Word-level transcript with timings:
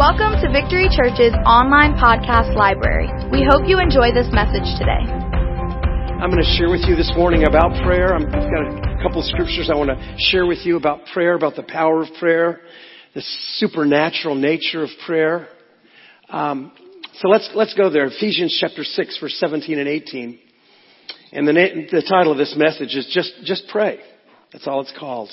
Welcome 0.00 0.40
to 0.40 0.48
Victory 0.48 0.88
Church's 0.88 1.36
online 1.44 1.92
podcast 1.92 2.56
library. 2.56 3.12
We 3.30 3.44
hope 3.44 3.68
you 3.68 3.78
enjoy 3.78 4.16
this 4.16 4.32
message 4.32 4.64
today. 4.80 5.04
I'm 5.04 6.30
going 6.30 6.42
to 6.42 6.56
share 6.56 6.70
with 6.70 6.88
you 6.88 6.96
this 6.96 7.12
morning 7.14 7.44
about 7.44 7.84
prayer. 7.84 8.14
i 8.14 8.18
have 8.18 8.32
got 8.32 8.64
a 8.64 9.02
couple 9.02 9.20
of 9.20 9.26
scriptures 9.26 9.68
I 9.70 9.76
want 9.76 9.90
to 9.90 10.16
share 10.16 10.46
with 10.46 10.60
you 10.64 10.78
about 10.78 11.04
prayer, 11.12 11.34
about 11.34 11.54
the 11.54 11.64
power 11.64 12.00
of 12.00 12.08
prayer, 12.18 12.62
the 13.14 13.20
supernatural 13.56 14.36
nature 14.36 14.82
of 14.82 14.88
prayer. 15.04 15.48
Um, 16.30 16.72
so 17.16 17.28
let's 17.28 17.50
let's 17.54 17.74
go 17.74 17.90
there. 17.90 18.06
Ephesians 18.06 18.56
chapter 18.58 18.84
six, 18.84 19.18
verse 19.20 19.36
17 19.38 19.78
and 19.78 19.86
18. 19.86 20.38
And 21.32 21.46
the, 21.46 21.52
the 21.52 22.02
title 22.08 22.32
of 22.32 22.38
this 22.38 22.54
message 22.56 22.96
is 22.96 23.06
just 23.12 23.34
just 23.44 23.64
pray. 23.68 24.00
That's 24.50 24.66
all 24.66 24.80
it's 24.80 24.94
called. 24.98 25.28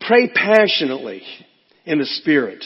Pray 0.00 0.30
passionately 0.34 1.20
in 1.84 1.98
the 1.98 2.06
Spirit 2.06 2.64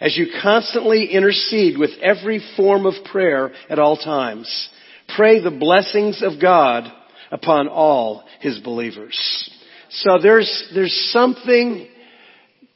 as 0.00 0.16
you 0.16 0.26
constantly 0.42 1.06
intercede 1.06 1.78
with 1.78 1.90
every 2.02 2.40
form 2.56 2.86
of 2.86 2.94
prayer 3.10 3.52
at 3.68 3.78
all 3.78 3.96
times. 3.96 4.68
Pray 5.16 5.42
the 5.42 5.50
blessings 5.50 6.22
of 6.22 6.40
God 6.40 6.90
upon 7.30 7.68
all 7.68 8.24
His 8.40 8.58
believers. 8.60 9.50
So 9.90 10.18
there's, 10.22 10.70
there's 10.74 11.10
something 11.12 11.88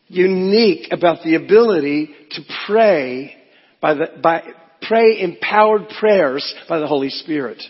unique 0.09 0.89
about 0.91 1.23
the 1.23 1.37
ability 1.37 2.15
to 2.33 2.43
pray 2.67 3.35
by 3.81 3.95
the, 3.95 4.07
by, 4.23 4.43
pray 4.83 5.21
empowered 5.21 5.89
prayers 5.99 6.55
by 6.69 6.79
the 6.79 6.87
Holy 6.87 7.11
Spirit. 7.11 7.63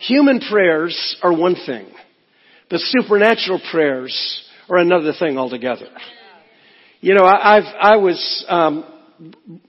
Human 0.00 0.40
prayers 0.40 1.16
are 1.22 1.32
one 1.34 1.56
thing, 1.66 1.86
but 2.68 2.80
supernatural 2.80 3.60
prayers 3.70 4.42
are 4.68 4.78
another 4.78 5.12
thing 5.18 5.38
altogether. 5.38 5.88
You 7.00 7.14
know, 7.14 7.24
I, 7.24 7.56
I've, 7.56 7.74
I 7.80 7.96
was, 7.96 8.44
um, 8.48 8.84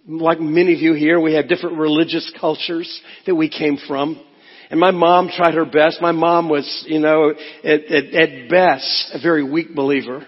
like 0.07 0.39
many 0.39 0.73
of 0.73 0.79
you 0.79 0.93
here, 0.93 1.19
we 1.19 1.33
had 1.33 1.47
different 1.47 1.77
religious 1.77 2.31
cultures 2.39 3.01
that 3.25 3.35
we 3.35 3.49
came 3.49 3.77
from. 3.87 4.21
And 4.69 4.79
my 4.79 4.91
mom 4.91 5.29
tried 5.29 5.53
her 5.53 5.65
best. 5.65 6.01
My 6.01 6.11
mom 6.11 6.49
was, 6.49 6.85
you 6.87 6.99
know, 6.99 7.33
at, 7.63 7.85
at, 7.85 8.13
at 8.13 8.49
best, 8.49 9.11
a 9.13 9.19
very 9.21 9.43
weak 9.43 9.73
believer. 9.73 10.27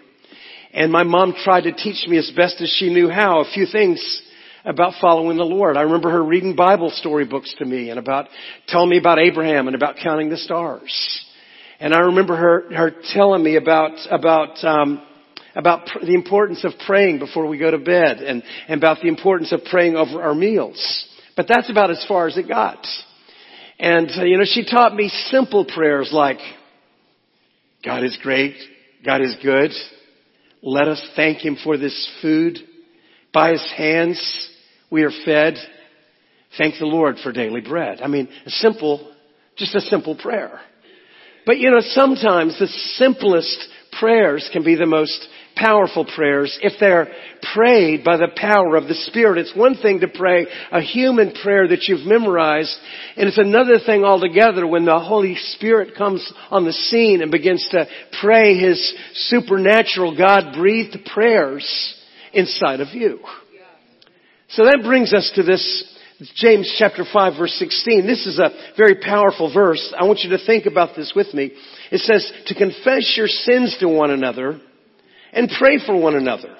And 0.71 0.91
my 0.91 1.03
mom 1.03 1.33
tried 1.43 1.61
to 1.61 1.73
teach 1.73 2.07
me 2.07 2.17
as 2.17 2.31
best 2.35 2.61
as 2.61 2.73
she 2.77 2.93
knew 2.93 3.09
how 3.09 3.41
a 3.41 3.51
few 3.51 3.65
things 3.65 4.21
about 4.65 4.93
following 5.01 5.37
the 5.37 5.43
Lord. 5.43 5.77
I 5.77 5.81
remember 5.81 6.11
her 6.11 6.23
reading 6.23 6.55
Bible 6.55 6.91
storybooks 6.93 7.53
to 7.59 7.65
me 7.65 7.89
and 7.89 7.99
about 7.99 8.27
telling 8.67 8.89
me 8.89 8.97
about 8.97 9.19
Abraham 9.19 9.67
and 9.67 9.75
about 9.75 9.95
counting 10.01 10.29
the 10.29 10.37
stars. 10.37 11.25
And 11.79 11.93
I 11.93 11.99
remember 11.99 12.35
her, 12.35 12.73
her 12.75 12.91
telling 13.13 13.43
me 13.43 13.55
about, 13.55 13.91
about, 14.11 14.63
um, 14.63 15.01
about 15.55 15.87
pr- 15.87 16.05
the 16.05 16.13
importance 16.13 16.63
of 16.63 16.73
praying 16.85 17.19
before 17.19 17.47
we 17.47 17.57
go 17.57 17.71
to 17.71 17.77
bed 17.77 18.17
and, 18.17 18.43
and 18.67 18.79
about 18.79 19.01
the 19.01 19.07
importance 19.07 19.51
of 19.51 19.63
praying 19.65 19.95
over 19.95 20.21
our 20.21 20.35
meals. 20.35 21.07
But 21.35 21.47
that's 21.47 21.69
about 21.69 21.91
as 21.91 22.03
far 22.07 22.27
as 22.27 22.37
it 22.37 22.47
got. 22.47 22.85
And, 23.79 24.09
uh, 24.11 24.23
you 24.25 24.37
know, 24.37 24.45
she 24.45 24.65
taught 24.69 24.95
me 24.95 25.09
simple 25.09 25.65
prayers 25.65 26.09
like, 26.11 26.39
God 27.83 28.03
is 28.03 28.17
great. 28.21 28.55
God 29.05 29.21
is 29.21 29.35
good. 29.41 29.71
Let 30.61 30.87
us 30.87 31.01
thank 31.15 31.37
Him 31.39 31.57
for 31.63 31.77
this 31.77 32.09
food. 32.21 32.57
By 33.33 33.51
His 33.51 33.73
hands 33.77 34.49
we 34.91 35.03
are 35.03 35.11
fed. 35.25 35.55
Thank 36.57 36.79
the 36.79 36.85
Lord 36.85 37.17
for 37.23 37.31
daily 37.31 37.61
bread. 37.61 38.01
I 38.01 38.07
mean, 38.07 38.27
a 38.45 38.49
simple, 38.49 39.13
just 39.55 39.75
a 39.75 39.81
simple 39.81 40.17
prayer. 40.17 40.59
But 41.45 41.57
you 41.57 41.71
know, 41.71 41.79
sometimes 41.81 42.59
the 42.59 42.67
simplest 42.67 43.67
prayers 43.97 44.49
can 44.51 44.63
be 44.63 44.75
the 44.75 44.85
most 44.85 45.27
powerful 45.59 46.05
prayers 46.05 46.57
if 46.61 46.73
they're 46.79 47.07
prayed 47.53 48.03
by 48.03 48.17
the 48.17 48.29
power 48.35 48.75
of 48.75 48.87
the 48.87 48.93
Spirit. 48.93 49.39
It's 49.39 49.55
one 49.55 49.75
thing 49.75 49.99
to 49.99 50.07
pray 50.07 50.47
a 50.71 50.81
human 50.81 51.33
prayer 51.43 51.67
that 51.67 51.83
you've 51.87 52.05
memorized, 52.05 52.75
and 53.17 53.27
it's 53.27 53.37
another 53.37 53.77
thing 53.85 54.03
altogether 54.03 54.65
when 54.65 54.85
the 54.85 54.99
Holy 54.99 55.35
Spirit 55.35 55.95
comes 55.97 56.31
on 56.49 56.65
the 56.65 56.73
scene 56.73 57.21
and 57.21 57.31
begins 57.31 57.67
to 57.71 57.87
pray 58.21 58.57
His 58.57 58.93
supernatural 59.13 60.17
God-breathed 60.17 61.05
prayers 61.13 61.95
inside 62.33 62.79
of 62.79 62.89
you. 62.93 63.19
So 64.49 64.65
that 64.65 64.81
brings 64.83 65.13
us 65.13 65.31
to 65.35 65.43
this 65.43 65.95
James 66.35 66.73
chapter 66.77 67.05
5 67.11 67.37
verse 67.37 67.53
16. 67.59 68.05
This 68.05 68.25
is 68.25 68.39
a 68.39 68.49
very 68.75 68.95
powerful 68.95 69.53
verse. 69.53 69.93
I 69.97 70.03
want 70.05 70.19
you 70.19 70.31
to 70.31 70.45
think 70.45 70.65
about 70.65 70.95
this 70.95 71.13
with 71.15 71.33
me. 71.33 71.51
It 71.91 71.99
says 71.99 72.29
to 72.47 72.55
confess 72.55 73.13
your 73.15 73.27
sins 73.27 73.77
to 73.79 73.87
one 73.87 74.11
another 74.11 74.59
and 75.33 75.49
pray 75.57 75.79
for 75.85 75.99
one 75.99 76.15
another. 76.15 76.55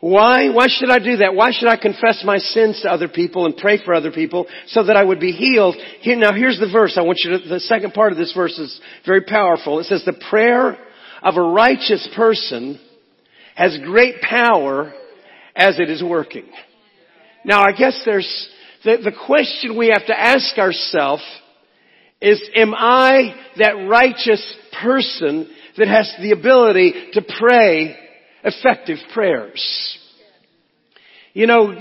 Why? 0.00 0.50
Why 0.50 0.66
should 0.68 0.90
I 0.90 0.98
do 0.98 1.16
that? 1.18 1.34
Why 1.34 1.50
should 1.50 1.68
I 1.68 1.78
confess 1.78 2.22
my 2.26 2.36
sins 2.36 2.82
to 2.82 2.90
other 2.90 3.08
people 3.08 3.46
and 3.46 3.56
pray 3.56 3.82
for 3.82 3.94
other 3.94 4.12
people 4.12 4.46
so 4.66 4.84
that 4.84 4.96
I 4.96 5.02
would 5.02 5.18
be 5.18 5.32
healed? 5.32 5.76
Here, 6.00 6.16
now 6.16 6.34
here's 6.34 6.60
the 6.60 6.70
verse. 6.70 6.98
I 6.98 7.02
want 7.02 7.20
you 7.24 7.38
to, 7.38 7.48
the 7.48 7.60
second 7.60 7.94
part 7.94 8.12
of 8.12 8.18
this 8.18 8.34
verse 8.34 8.58
is 8.58 8.78
very 9.06 9.22
powerful. 9.22 9.80
It 9.80 9.84
says 9.84 10.04
the 10.04 10.20
prayer 10.28 10.76
of 11.22 11.36
a 11.36 11.40
righteous 11.40 12.06
person 12.14 12.78
has 13.54 13.78
great 13.82 14.20
power 14.20 14.92
as 15.56 15.78
it 15.78 15.88
is 15.88 16.02
working. 16.02 16.44
Now 17.44 17.62
I 17.62 17.72
guess 17.72 17.98
there's, 18.04 18.48
the, 18.84 18.98
the 19.02 19.16
question 19.26 19.78
we 19.78 19.88
have 19.88 20.06
to 20.06 20.20
ask 20.20 20.58
ourselves 20.58 21.22
is, 22.20 22.42
am 22.54 22.74
I 22.74 23.34
that 23.58 23.88
righteous 23.88 24.56
person 24.82 25.48
that 25.76 25.88
has 25.88 26.12
the 26.20 26.32
ability 26.32 27.10
to 27.12 27.22
pray 27.38 27.96
effective 28.44 28.98
prayers. 29.12 29.98
You 31.32 31.48
know, 31.48 31.74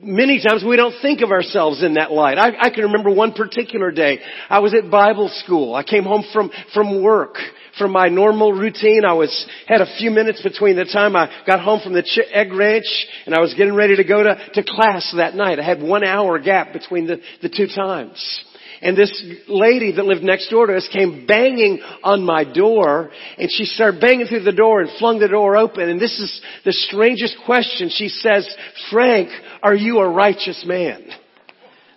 many 0.00 0.40
times 0.46 0.64
we 0.66 0.76
don't 0.76 0.94
think 1.02 1.22
of 1.22 1.30
ourselves 1.30 1.82
in 1.82 1.94
that 1.94 2.12
light. 2.12 2.38
I, 2.38 2.66
I, 2.66 2.70
can 2.70 2.84
remember 2.84 3.10
one 3.10 3.32
particular 3.32 3.90
day. 3.90 4.20
I 4.48 4.60
was 4.60 4.74
at 4.74 4.90
Bible 4.90 5.28
school. 5.44 5.74
I 5.74 5.82
came 5.82 6.04
home 6.04 6.24
from, 6.32 6.52
from 6.72 7.02
work, 7.02 7.36
from 7.78 7.90
my 7.90 8.08
normal 8.08 8.52
routine. 8.52 9.04
I 9.04 9.14
was, 9.14 9.46
had 9.66 9.80
a 9.80 9.96
few 9.98 10.12
minutes 10.12 10.42
between 10.42 10.76
the 10.76 10.84
time 10.84 11.16
I 11.16 11.42
got 11.46 11.60
home 11.60 11.80
from 11.82 11.94
the 11.94 12.04
egg 12.32 12.52
ranch 12.52 12.86
and 13.26 13.34
I 13.34 13.40
was 13.40 13.54
getting 13.54 13.74
ready 13.74 13.96
to 13.96 14.04
go 14.04 14.22
to, 14.22 14.38
to 14.54 14.62
class 14.62 15.12
that 15.16 15.34
night. 15.34 15.58
I 15.58 15.64
had 15.64 15.82
one 15.82 16.04
hour 16.04 16.38
gap 16.38 16.72
between 16.72 17.06
the, 17.06 17.20
the 17.42 17.48
two 17.48 17.66
times. 17.66 18.44
And 18.82 18.96
this 18.96 19.24
lady 19.46 19.92
that 19.92 20.04
lived 20.04 20.24
next 20.24 20.48
door 20.48 20.66
to 20.66 20.76
us 20.76 20.88
came 20.92 21.24
banging 21.24 21.80
on 22.02 22.24
my 22.24 22.42
door 22.42 23.12
and 23.38 23.48
she 23.48 23.64
started 23.64 24.00
banging 24.00 24.26
through 24.26 24.42
the 24.42 24.50
door 24.50 24.80
and 24.80 24.90
flung 24.98 25.20
the 25.20 25.28
door 25.28 25.56
open. 25.56 25.88
And 25.88 26.00
this 26.00 26.18
is 26.18 26.42
the 26.64 26.72
strangest 26.72 27.36
question. 27.46 27.90
She 27.90 28.08
says, 28.08 28.52
Frank, 28.90 29.28
are 29.62 29.74
you 29.74 30.00
a 30.00 30.10
righteous 30.10 30.64
man? 30.66 31.04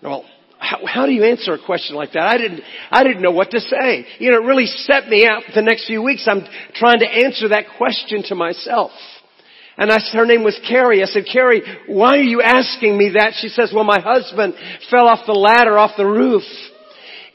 Well, 0.04 0.26
how, 0.60 0.86
how, 0.86 1.06
do 1.08 1.12
you 1.12 1.24
answer 1.24 1.54
a 1.54 1.66
question 1.66 1.96
like 1.96 2.14
that? 2.14 2.22
I 2.22 2.38
didn't, 2.38 2.62
I 2.92 3.04
didn't 3.04 3.24
know 3.24 3.32
what 3.32 3.50
to 3.52 3.60
say. 3.60 4.06
You 4.20 4.30
know, 4.30 4.44
it 4.44 4.46
really 4.46 4.68
set 4.68 5.08
me 5.08 5.28
out 5.28 5.42
the 5.56 5.64
next 5.64 5.88
few 5.88 6.04
weeks. 6.04 6.28
I'm 6.30 6.46
trying 6.76 7.00
to 7.00 7.08
answer 7.08 7.50
that 7.50 7.66
question 7.78 8.22
to 8.28 8.36
myself. 8.36 8.92
And 9.76 9.92
I, 9.92 9.98
her 10.14 10.26
name 10.28 10.44
was 10.44 10.58
Carrie. 10.68 11.02
I 11.02 11.08
said, 11.08 11.26
Carrie, 11.32 11.64
why 11.88 12.18
are 12.18 12.22
you 12.22 12.44
asking 12.44 12.96
me 12.96 13.14
that? 13.18 13.34
She 13.40 13.48
says, 13.48 13.72
well, 13.74 13.84
my 13.84 14.00
husband 14.00 14.54
fell 14.92 15.08
off 15.08 15.26
the 15.26 15.34
ladder 15.34 15.80
off 15.80 15.98
the 15.98 16.06
roof 16.06 16.44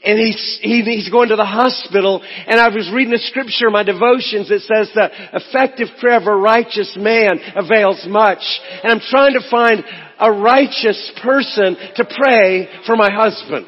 and 0.03 0.17
he's, 0.17 0.59
he, 0.61 0.81
he's 0.81 1.09
going 1.09 1.29
to 1.29 1.35
the 1.35 1.45
hospital 1.45 2.21
and 2.23 2.59
I 2.59 2.69
was 2.69 2.89
reading 2.93 3.13
a 3.13 3.19
scripture 3.19 3.67
in 3.67 3.73
my 3.73 3.83
devotions 3.83 4.49
that 4.49 4.61
says 4.61 4.89
the 4.93 5.09
effective 5.33 5.89
prayer 5.99 6.17
of 6.17 6.27
a 6.27 6.35
righteous 6.35 6.97
man 6.99 7.37
avails 7.55 8.05
much. 8.09 8.41
And 8.83 8.91
I'm 8.91 8.99
trying 8.99 9.33
to 9.33 9.45
find 9.49 9.83
a 10.19 10.31
righteous 10.31 11.11
person 11.21 11.77
to 11.95 12.05
pray 12.05 12.67
for 12.85 12.95
my 12.95 13.11
husband. 13.11 13.67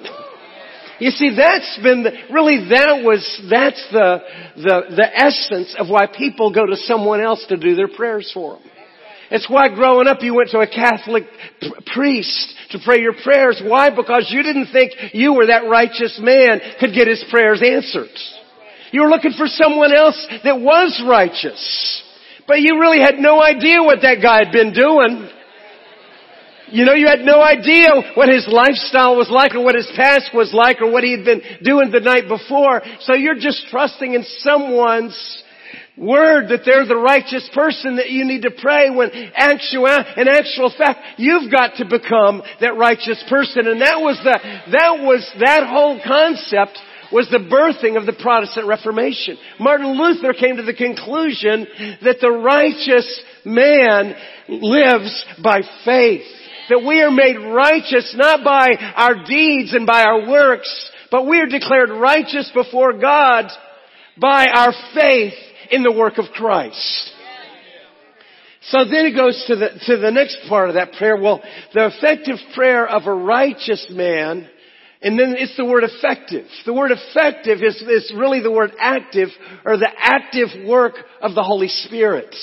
You 1.00 1.12
see, 1.12 1.36
that's 1.36 1.80
been 1.84 2.04
the, 2.04 2.12
really 2.32 2.70
that 2.70 3.04
was 3.04 3.22
that's 3.50 3.84
the 3.92 4.20
the 4.56 4.96
the 4.96 5.10
essence 5.14 5.76
of 5.78 5.90
why 5.90 6.08
people 6.08 6.54
go 6.54 6.66
to 6.66 6.76
someone 6.76 7.20
else 7.20 7.46
to 7.50 7.58
do 7.58 7.76
their 7.76 7.90
prayers 7.90 8.32
for 8.34 8.54
them. 8.54 8.70
It's 9.34 9.50
why 9.50 9.68
growing 9.74 10.08
up 10.08 10.22
you 10.22 10.35
went 10.35 10.52
to 10.52 10.59
a 10.59 10.68
Catholic 10.68 11.24
priest 11.91 12.53
to 12.70 12.78
pray 12.85 13.02
your 13.02 13.16
prayers. 13.24 13.59
Why? 13.66 13.90
Because 13.90 14.30
you 14.30 14.44
didn't 14.44 14.68
think 14.72 14.94
you 15.12 15.34
were 15.34 15.47
that 15.47 15.68
righteous 15.68 16.20
man 16.22 16.62
could 16.80 16.94
get 16.94 17.08
his 17.08 17.26
prayers 17.32 17.59
answered. 17.66 18.14
You 18.91 19.02
were 19.02 19.09
looking 19.09 19.34
for 19.34 19.47
someone 19.47 19.91
else 19.91 20.24
that 20.44 20.62
was 20.62 21.02
righteous. 21.09 22.03
But 22.47 22.62
you 22.62 22.80
really 22.80 23.00
had 23.00 23.18
no 23.18 23.41
idea 23.41 23.82
what 23.82 24.03
that 24.03 24.22
guy 24.22 24.46
had 24.46 24.53
been 24.53 24.72
doing. 24.72 25.28
You 26.70 26.86
know, 26.86 26.94
you 26.94 27.08
had 27.08 27.22
no 27.22 27.41
idea 27.41 27.90
what 28.14 28.29
his 28.29 28.47
lifestyle 28.47 29.16
was 29.18 29.32
like 29.32 29.56
or 29.56 29.64
what 29.64 29.74
his 29.74 29.91
past 29.96 30.29
was 30.32 30.53
like 30.53 30.79
or 30.79 30.91
what 30.91 31.03
he 31.03 31.12
had 31.12 31.26
been 31.26 31.41
doing 31.64 31.90
the 31.90 32.02
night 32.02 32.28
before. 32.28 32.84
So 33.02 33.16
you're 33.16 33.40
just 33.40 33.66
trusting 33.72 34.14
in 34.14 34.24
someone's 34.46 35.42
word 35.97 36.49
that 36.49 36.61
they're 36.66 36.87
the 36.87 36.97
righteous 36.97 37.49
person 37.53 37.97
that 37.97 38.09
you 38.09 38.25
need 38.25 38.41
to 38.41 38.51
pray 38.51 38.90
when 38.90 39.11
actual, 39.35 39.85
in 40.17 40.28
actual 40.28 40.73
fact, 40.75 40.99
you've 41.17 41.51
got 41.51 41.78
to 41.78 41.85
become 41.85 42.41
that 42.61 42.78
righteous 42.78 43.23
person. 43.29 43.67
And 43.67 43.81
that 43.81 44.01
was 44.01 44.17
the, 44.23 44.40
that 44.72 45.03
was, 45.03 45.31
that 45.40 45.67
whole 45.67 46.01
concept 46.03 46.79
was 47.11 47.29
the 47.29 47.37
birthing 47.37 47.95
of 47.95 48.07
the 48.07 48.19
Protestant 48.19 48.67
Reformation. 48.67 49.37
Martin 49.59 49.95
Luther 49.95 50.34
came 50.34 50.57
to 50.57 50.63
the 50.63 50.73
conclusion 50.73 51.67
that 52.01 52.17
the 52.19 52.31
righteous 52.31 53.22
man 53.45 54.16
lives 54.49 55.25
by 55.43 55.61
faith. 55.85 56.25
that 56.69 56.84
we 56.85 57.01
are 57.01 57.11
made 57.11 57.37
righteous 57.37 58.16
not 58.17 58.43
by 58.43 58.73
our 58.95 59.25
deeds 59.25 59.73
and 59.73 59.85
by 59.85 60.03
our 60.03 60.28
works, 60.28 60.90
but 61.11 61.28
we 61.28 61.40
are 61.40 61.45
declared 61.45 61.91
righteous 61.91 62.49
before 62.51 62.93
God 62.93 63.51
by 64.19 64.47
our 64.51 64.73
faith 64.95 65.34
in 65.72 65.84
the 65.84 65.92
work 65.92 66.18
of 66.18 66.26
Christ. 66.34 67.12
So 68.68 68.86
then 68.86 69.06
it 69.06 69.16
goes 69.16 69.44
to 69.48 69.56
the, 69.56 69.70
to 69.88 69.98
the 69.98 70.12
next 70.12 70.38
part 70.48 70.70
of 70.70 70.76
that 70.76 70.94
prayer. 70.94 71.18
Well, 71.18 71.44
the 71.74 71.88
effective 71.88 72.38
prayer 72.56 72.88
of 72.88 73.06
a 73.08 73.14
righteous 73.14 73.88
man, 73.90 74.50
and 75.02 75.20
then 75.20 75.36
it's 75.38 75.58
the 75.58 75.66
word 75.66 75.84
effective. 75.84 76.46
The 76.66 76.74
word 76.74 76.92
effective 76.92 77.62
is, 77.62 77.76
is 77.82 78.14
really 78.16 78.40
the 78.40 78.52
word 78.52 78.72
active, 78.80 79.30
or 79.66 79.76
the 79.78 79.92
active 79.98 80.66
work 80.66 80.96
of 81.22 81.36
the 81.36 81.44
Holy 81.44 81.68
Spirit. 81.68 82.34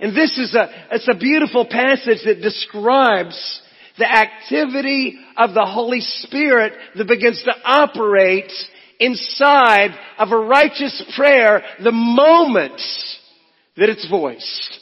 And 0.00 0.16
this 0.16 0.38
is 0.38 0.54
a, 0.54 0.70
it's 0.92 1.08
a 1.12 1.18
beautiful 1.18 1.66
passage 1.66 2.20
that 2.24 2.40
describes 2.40 3.60
the 3.98 4.10
activity 4.10 5.18
of 5.36 5.52
the 5.52 5.66
Holy 5.66 6.00
Spirit 6.00 6.72
that 6.96 7.06
begins 7.06 7.42
to 7.44 7.52
operate 7.64 8.50
inside 9.00 9.90
of 10.18 10.30
a 10.30 10.38
righteous 10.38 11.02
prayer 11.16 11.62
the 11.82 11.92
moment 11.92 12.80
that 13.76 13.88
it's 13.88 14.08
voiced 14.08 14.80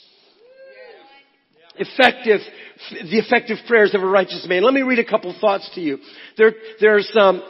effective, 1.79 2.41
the 2.91 3.19
effective 3.19 3.59
prayers 3.67 3.95
of 3.95 4.03
a 4.03 4.07
righteous 4.07 4.47
man. 4.49 4.63
Let 4.63 4.75
me 4.75 4.83
read 4.83 4.99
a 4.99 5.05
couple 5.05 5.35
thoughts 5.41 5.71
to 5.75 5.81
you. 5.81 5.99
There, 6.37 6.53
there's 6.81 7.11
um, 7.19 7.43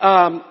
um, 0.00 0.44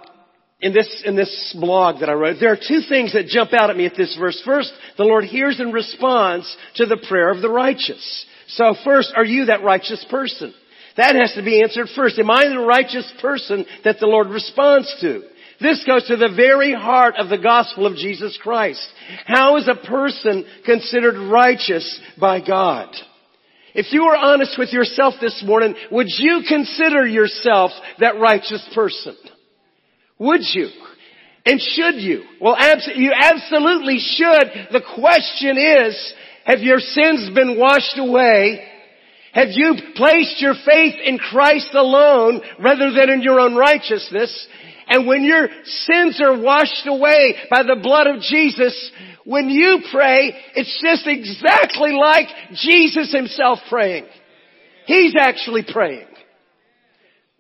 in 0.60 0.74
this 0.74 1.04
in 1.06 1.16
this 1.16 1.56
blog 1.60 2.00
that 2.00 2.10
I 2.10 2.14
wrote, 2.14 2.38
there 2.40 2.52
are 2.52 2.58
two 2.58 2.81
things 2.88 3.14
that 3.14 3.28
jump 3.28 3.54
out 3.54 3.69
at 3.69 3.78
me 3.78 3.86
at 3.86 3.96
this 3.96 4.16
verse. 4.18 4.42
First, 4.44 4.74
the 4.98 5.04
Lord 5.04 5.25
hears 5.25 5.60
and 5.60 5.74
responds 5.74 6.56
to 6.75 6.86
the 6.86 7.04
prayer 7.08 7.30
of 7.30 7.42
the 7.42 7.50
righteous. 7.50 8.25
So 8.48 8.75
first, 8.84 9.14
are 9.16 9.25
you 9.25 9.46
that 9.46 9.64
righteous 9.64 10.06
person? 10.10 10.54
That 10.96 11.16
has 11.16 11.34
to 11.34 11.44
be 11.44 11.62
answered 11.62 11.90
first. 11.96 12.18
Am 12.18 12.31
I 12.31 12.48
the 12.48 12.60
righteous 12.60 13.12
person 13.22 13.66
that 13.84 14.00
the 14.00 14.08
Lord 14.08 14.30
responds 14.30 14.94
to? 15.02 15.24
This 15.59 15.83
goes 15.86 16.07
to 16.07 16.18
the 16.18 16.33
very 16.36 16.74
heart 16.74 17.15
of 17.18 17.30
the 17.30 17.38
gospel 17.38 17.86
of 17.88 17.95
Jesus 17.95 18.38
Christ. 18.42 18.86
How 19.25 19.57
is 19.57 19.68
a 19.68 19.88
person 19.88 20.45
considered 20.65 21.31
righteous 21.31 22.00
by 22.19 22.45
God? 22.45 22.95
If 23.74 23.92
you 23.92 24.06
were 24.06 24.15
honest 24.15 24.57
with 24.57 24.71
yourself 24.71 25.15
this 25.21 25.44
morning, 25.45 25.75
would 25.92 26.07
you 26.09 26.42
consider 26.48 27.06
yourself 27.06 27.71
that 28.00 28.19
righteous 28.19 28.68
person? 28.74 29.15
Would 30.19 30.42
you? 30.54 30.69
And 31.45 31.62
should 31.62 31.95
you? 31.95 32.24
Well, 32.42 32.56
abs- 32.57 32.89
you 32.95 33.12
absolutely 33.15 34.00
should. 34.00 34.68
The 34.71 34.83
question 34.95 35.57
is, 35.57 36.13
have 36.45 36.59
your 36.59 36.80
sins 36.80 37.30
been 37.33 37.57
washed 37.57 37.98
away? 37.98 38.68
Have 39.33 39.50
you 39.51 39.75
placed 39.95 40.42
your 40.42 40.56
faith 40.65 40.95
in 41.04 41.19
Christ 41.19 41.69
alone 41.74 42.42
rather 42.59 42.92
than 42.92 43.09
in 43.09 43.21
your 43.21 43.39
own 43.39 43.56
righteousness? 43.56 44.48
And 44.89 45.06
when 45.06 45.24
your 45.24 45.48
sins 45.63 46.22
are 46.22 46.39
washed 46.39 46.88
away 46.88 47.36
by 47.50 47.63
the 47.63 47.80
blood 47.81 48.07
of 48.07 48.22
Jesus, 48.22 48.92
when 49.25 49.50
you 49.50 49.80
pray, 49.92 50.34
it's 50.56 50.81
just 50.81 51.06
exactly 51.06 51.92
like 51.92 52.28
Jesus 52.54 53.12
himself 53.12 53.60
praying. 53.69 54.06
He's 54.86 55.16
actually 55.19 55.66
praying 55.69 56.07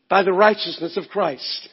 by 0.09 0.23
the 0.23 0.33
righteousness 0.33 0.97
of 0.97 1.05
Christ. 1.09 1.69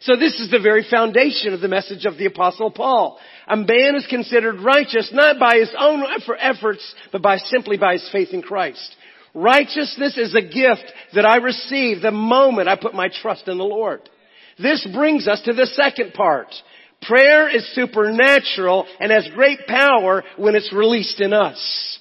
So 0.00 0.16
this 0.16 0.40
is 0.40 0.50
the 0.50 0.58
very 0.58 0.84
foundation 0.88 1.54
of 1.54 1.60
the 1.60 1.68
message 1.68 2.04
of 2.04 2.18
the 2.18 2.26
apostle 2.26 2.72
Paul. 2.72 3.20
A 3.46 3.56
man 3.56 3.94
is 3.94 4.06
considered 4.10 4.60
righteous 4.60 5.10
not 5.12 5.38
by 5.38 5.58
his 5.58 5.72
own 5.78 6.04
efforts, 6.40 6.94
but 7.12 7.22
by 7.22 7.36
simply 7.36 7.76
by 7.76 7.92
his 7.92 8.08
faith 8.10 8.30
in 8.32 8.42
Christ. 8.42 8.96
Righteousness 9.32 10.18
is 10.18 10.34
a 10.34 10.42
gift 10.42 10.92
that 11.14 11.24
I 11.24 11.36
receive 11.36 12.02
the 12.02 12.10
moment 12.10 12.68
I 12.68 12.74
put 12.74 12.94
my 12.94 13.08
trust 13.08 13.46
in 13.46 13.58
the 13.58 13.64
Lord. 13.64 14.08
This 14.58 14.86
brings 14.92 15.28
us 15.28 15.40
to 15.44 15.52
the 15.52 15.66
second 15.66 16.14
part. 16.14 16.48
Prayer 17.02 17.48
is 17.48 17.74
supernatural 17.74 18.86
and 19.00 19.10
has 19.10 19.28
great 19.34 19.66
power 19.66 20.22
when 20.36 20.54
it's 20.54 20.72
released 20.72 21.20
in 21.20 21.32
us. 21.32 21.98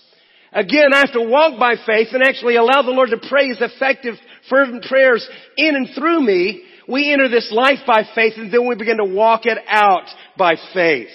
Again, 0.53 0.93
I 0.93 0.99
have 0.99 1.13
to 1.13 1.21
walk 1.21 1.57
by 1.59 1.75
faith 1.85 2.09
and 2.11 2.23
actually 2.23 2.57
allow 2.57 2.81
the 2.81 2.91
Lord 2.91 3.09
to 3.11 3.29
pray 3.29 3.47
His 3.47 3.61
effective, 3.61 4.15
fervent 4.49 4.83
prayers 4.83 5.27
in 5.57 5.75
and 5.75 5.89
through 5.95 6.21
me. 6.21 6.63
We 6.87 7.11
enter 7.11 7.29
this 7.29 7.51
life 7.51 7.79
by 7.87 8.03
faith 8.13 8.33
and 8.37 8.53
then 8.53 8.67
we 8.67 8.75
begin 8.75 8.97
to 8.97 9.05
walk 9.05 9.45
it 9.45 9.57
out 9.67 10.07
by 10.37 10.55
faith. 10.73 11.09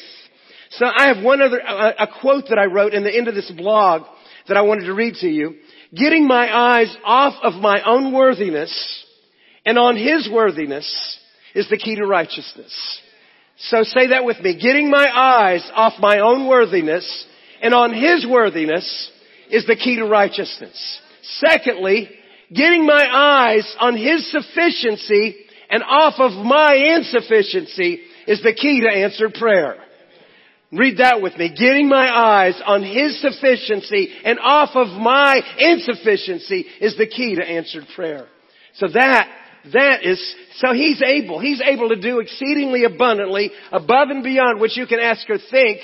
So 0.70 0.86
I 0.86 1.08
have 1.08 1.22
one 1.22 1.42
other, 1.42 1.58
a, 1.58 2.08
quote 2.20 2.44
that 2.48 2.58
I 2.58 2.64
wrote 2.64 2.92
in 2.92 3.04
the 3.04 3.14
end 3.14 3.28
of 3.28 3.34
this 3.34 3.50
blog 3.56 4.02
that 4.48 4.56
I 4.56 4.62
wanted 4.62 4.86
to 4.86 4.94
read 4.94 5.14
to 5.16 5.28
you. 5.28 5.56
Getting 5.94 6.26
my 6.26 6.48
eyes 6.52 6.94
off 7.04 7.34
of 7.42 7.54
my 7.60 7.82
own 7.84 8.12
worthiness 8.12 9.04
and 9.64 9.78
on 9.78 9.96
His 9.96 10.28
worthiness 10.32 11.18
is 11.56 11.68
the 11.70 11.78
key 11.78 11.96
to 11.96 12.06
righteousness. 12.06 13.00
So 13.58 13.82
say 13.82 14.08
that 14.08 14.24
with 14.24 14.38
me. 14.40 14.60
Getting 14.60 14.90
my 14.90 15.06
eyes 15.08 15.68
off 15.74 15.94
my 15.98 16.18
own 16.18 16.46
worthiness 16.46 17.26
and 17.62 17.72
on 17.72 17.94
His 17.94 18.26
worthiness 18.28 19.10
is 19.50 19.66
the 19.66 19.74
key 19.74 19.96
to 19.96 20.04
righteousness. 20.04 21.00
Secondly, 21.22 22.10
getting 22.54 22.84
my 22.84 23.08
eyes 23.10 23.76
on 23.80 23.96
His 23.96 24.30
sufficiency 24.30 25.36
and 25.70 25.82
off 25.82 26.14
of 26.18 26.32
my 26.32 26.74
insufficiency 26.74 28.00
is 28.26 28.42
the 28.42 28.52
key 28.54 28.82
to 28.82 28.88
answered 28.88 29.32
prayer. 29.34 29.76
Read 30.72 30.98
that 30.98 31.22
with 31.22 31.38
me. 31.38 31.54
Getting 31.56 31.88
my 31.88 32.06
eyes 32.06 32.60
on 32.66 32.82
His 32.82 33.18
sufficiency 33.22 34.10
and 34.24 34.38
off 34.40 34.70
of 34.74 34.88
my 34.88 35.40
insufficiency 35.58 36.66
is 36.82 36.98
the 36.98 37.06
key 37.06 37.36
to 37.36 37.42
answered 37.42 37.84
prayer. 37.94 38.26
So 38.74 38.88
that 38.92 39.45
that 39.72 40.04
is, 40.04 40.34
so 40.56 40.72
He's 40.72 41.02
able. 41.02 41.40
He's 41.40 41.60
able 41.60 41.88
to 41.90 42.00
do 42.00 42.20
exceedingly 42.20 42.84
abundantly, 42.84 43.50
above 43.72 44.10
and 44.10 44.22
beyond 44.22 44.60
what 44.60 44.76
you 44.76 44.86
can 44.86 45.00
ask 45.00 45.28
or 45.28 45.38
think, 45.50 45.80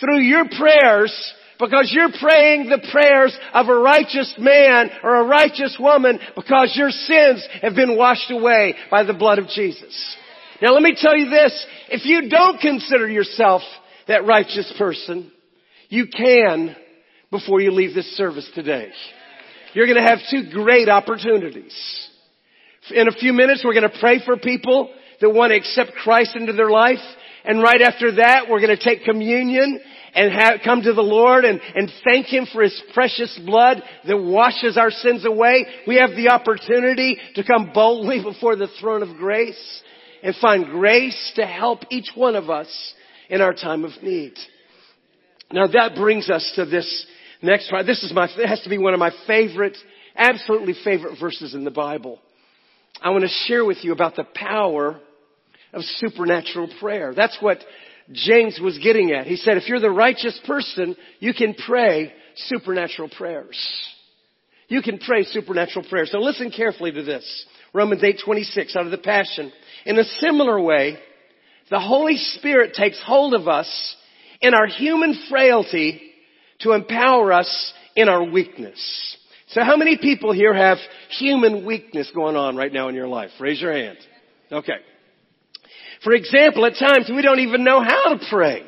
through 0.00 0.20
your 0.20 0.44
prayers, 0.48 1.34
because 1.58 1.92
you're 1.94 2.12
praying 2.20 2.68
the 2.68 2.86
prayers 2.90 3.36
of 3.52 3.68
a 3.68 3.74
righteous 3.74 4.34
man 4.38 4.90
or 5.02 5.16
a 5.16 5.24
righteous 5.24 5.76
woman 5.78 6.18
because 6.34 6.74
your 6.76 6.90
sins 6.90 7.46
have 7.62 7.74
been 7.74 7.96
washed 7.96 8.30
away 8.30 8.74
by 8.90 9.04
the 9.04 9.14
blood 9.14 9.38
of 9.38 9.48
Jesus. 9.48 10.16
Now 10.60 10.72
let 10.72 10.82
me 10.82 10.96
tell 10.96 11.16
you 11.16 11.30
this, 11.30 11.66
if 11.90 12.04
you 12.04 12.28
don't 12.28 12.60
consider 12.60 13.08
yourself 13.08 13.62
that 14.08 14.26
righteous 14.26 14.72
person, 14.76 15.30
you 15.88 16.06
can 16.06 16.76
before 17.30 17.60
you 17.60 17.70
leave 17.70 17.94
this 17.94 18.16
service 18.16 18.48
today. 18.54 18.90
You're 19.74 19.86
going 19.86 20.02
to 20.02 20.08
have 20.08 20.20
two 20.30 20.50
great 20.52 20.88
opportunities. 20.88 21.74
In 22.90 23.08
a 23.08 23.12
few 23.12 23.32
minutes, 23.32 23.62
we're 23.64 23.72
going 23.72 23.90
to 23.90 23.98
pray 23.98 24.20
for 24.24 24.36
people 24.36 24.92
that 25.20 25.30
want 25.30 25.50
to 25.52 25.56
accept 25.56 25.92
Christ 25.92 26.36
into 26.36 26.52
their 26.52 26.70
life. 26.70 26.98
And 27.44 27.62
right 27.62 27.80
after 27.80 28.16
that, 28.16 28.46
we're 28.50 28.60
going 28.60 28.76
to 28.76 28.82
take 28.82 29.04
communion 29.04 29.80
and 30.14 30.32
have, 30.32 30.60
come 30.62 30.82
to 30.82 30.92
the 30.92 31.02
Lord 31.02 31.44
and, 31.44 31.60
and 31.74 31.90
thank 32.04 32.26
Him 32.26 32.46
for 32.52 32.62
His 32.62 32.82
precious 32.92 33.38
blood 33.44 33.82
that 34.06 34.18
washes 34.18 34.76
our 34.76 34.90
sins 34.90 35.24
away. 35.24 35.66
We 35.86 35.96
have 35.96 36.10
the 36.10 36.28
opportunity 36.28 37.18
to 37.36 37.44
come 37.44 37.72
boldly 37.72 38.22
before 38.24 38.56
the 38.56 38.68
throne 38.80 39.02
of 39.02 39.16
grace 39.16 39.82
and 40.22 40.34
find 40.36 40.66
grace 40.66 41.32
to 41.36 41.46
help 41.46 41.80
each 41.90 42.10
one 42.14 42.36
of 42.36 42.50
us 42.50 42.94
in 43.30 43.40
our 43.40 43.54
time 43.54 43.84
of 43.84 43.90
need. 44.02 44.34
Now 45.50 45.66
that 45.68 45.94
brings 45.94 46.28
us 46.28 46.52
to 46.56 46.64
this 46.66 47.06
next 47.40 47.70
part. 47.70 47.86
This 47.86 48.02
is 48.02 48.12
my, 48.12 48.24
it 48.24 48.48
has 48.48 48.62
to 48.62 48.70
be 48.70 48.78
one 48.78 48.94
of 48.94 49.00
my 49.00 49.12
favorite, 49.26 49.76
absolutely 50.16 50.74
favorite 50.84 51.18
verses 51.18 51.54
in 51.54 51.64
the 51.64 51.70
Bible. 51.70 52.20
I 53.02 53.10
want 53.10 53.22
to 53.22 53.30
share 53.46 53.64
with 53.64 53.84
you 53.84 53.92
about 53.92 54.16
the 54.16 54.24
power 54.24 55.00
of 55.72 55.82
supernatural 55.82 56.70
prayer. 56.80 57.12
That's 57.14 57.36
what 57.40 57.58
James 58.12 58.58
was 58.62 58.78
getting 58.78 59.12
at. 59.12 59.26
He 59.26 59.36
said, 59.36 59.56
if 59.56 59.68
you're 59.68 59.80
the 59.80 59.90
righteous 59.90 60.38
person, 60.46 60.96
you 61.18 61.34
can 61.34 61.54
pray 61.54 62.12
supernatural 62.36 63.10
prayers. 63.16 63.58
You 64.68 64.82
can 64.82 64.98
pray 64.98 65.24
supernatural 65.24 65.86
prayers. 65.88 66.10
So 66.10 66.18
listen 66.18 66.50
carefully 66.50 66.92
to 66.92 67.02
this. 67.02 67.46
Romans 67.72 68.02
8:26 68.02 68.76
out 68.76 68.86
of 68.86 68.90
the 68.90 68.98
Passion. 68.98 69.52
In 69.84 69.98
a 69.98 70.04
similar 70.04 70.60
way, 70.60 70.98
the 71.70 71.80
Holy 71.80 72.16
Spirit 72.16 72.74
takes 72.74 73.00
hold 73.02 73.34
of 73.34 73.48
us 73.48 73.96
in 74.40 74.54
our 74.54 74.66
human 74.66 75.14
frailty 75.28 76.00
to 76.60 76.72
empower 76.72 77.32
us 77.32 77.72
in 77.96 78.08
our 78.08 78.22
weakness. 78.22 79.16
So 79.54 79.62
how 79.62 79.76
many 79.76 79.96
people 79.96 80.32
here 80.32 80.52
have 80.52 80.78
human 81.10 81.64
weakness 81.64 82.10
going 82.12 82.34
on 82.34 82.56
right 82.56 82.72
now 82.72 82.88
in 82.88 82.96
your 82.96 83.06
life? 83.06 83.30
Raise 83.38 83.60
your 83.60 83.72
hand. 83.72 83.98
Okay. 84.50 84.78
For 86.02 86.12
example, 86.12 86.66
at 86.66 86.74
times 86.76 87.08
we 87.08 87.22
don't 87.22 87.38
even 87.38 87.62
know 87.62 87.80
how 87.80 88.14
to 88.14 88.26
pray 88.28 88.64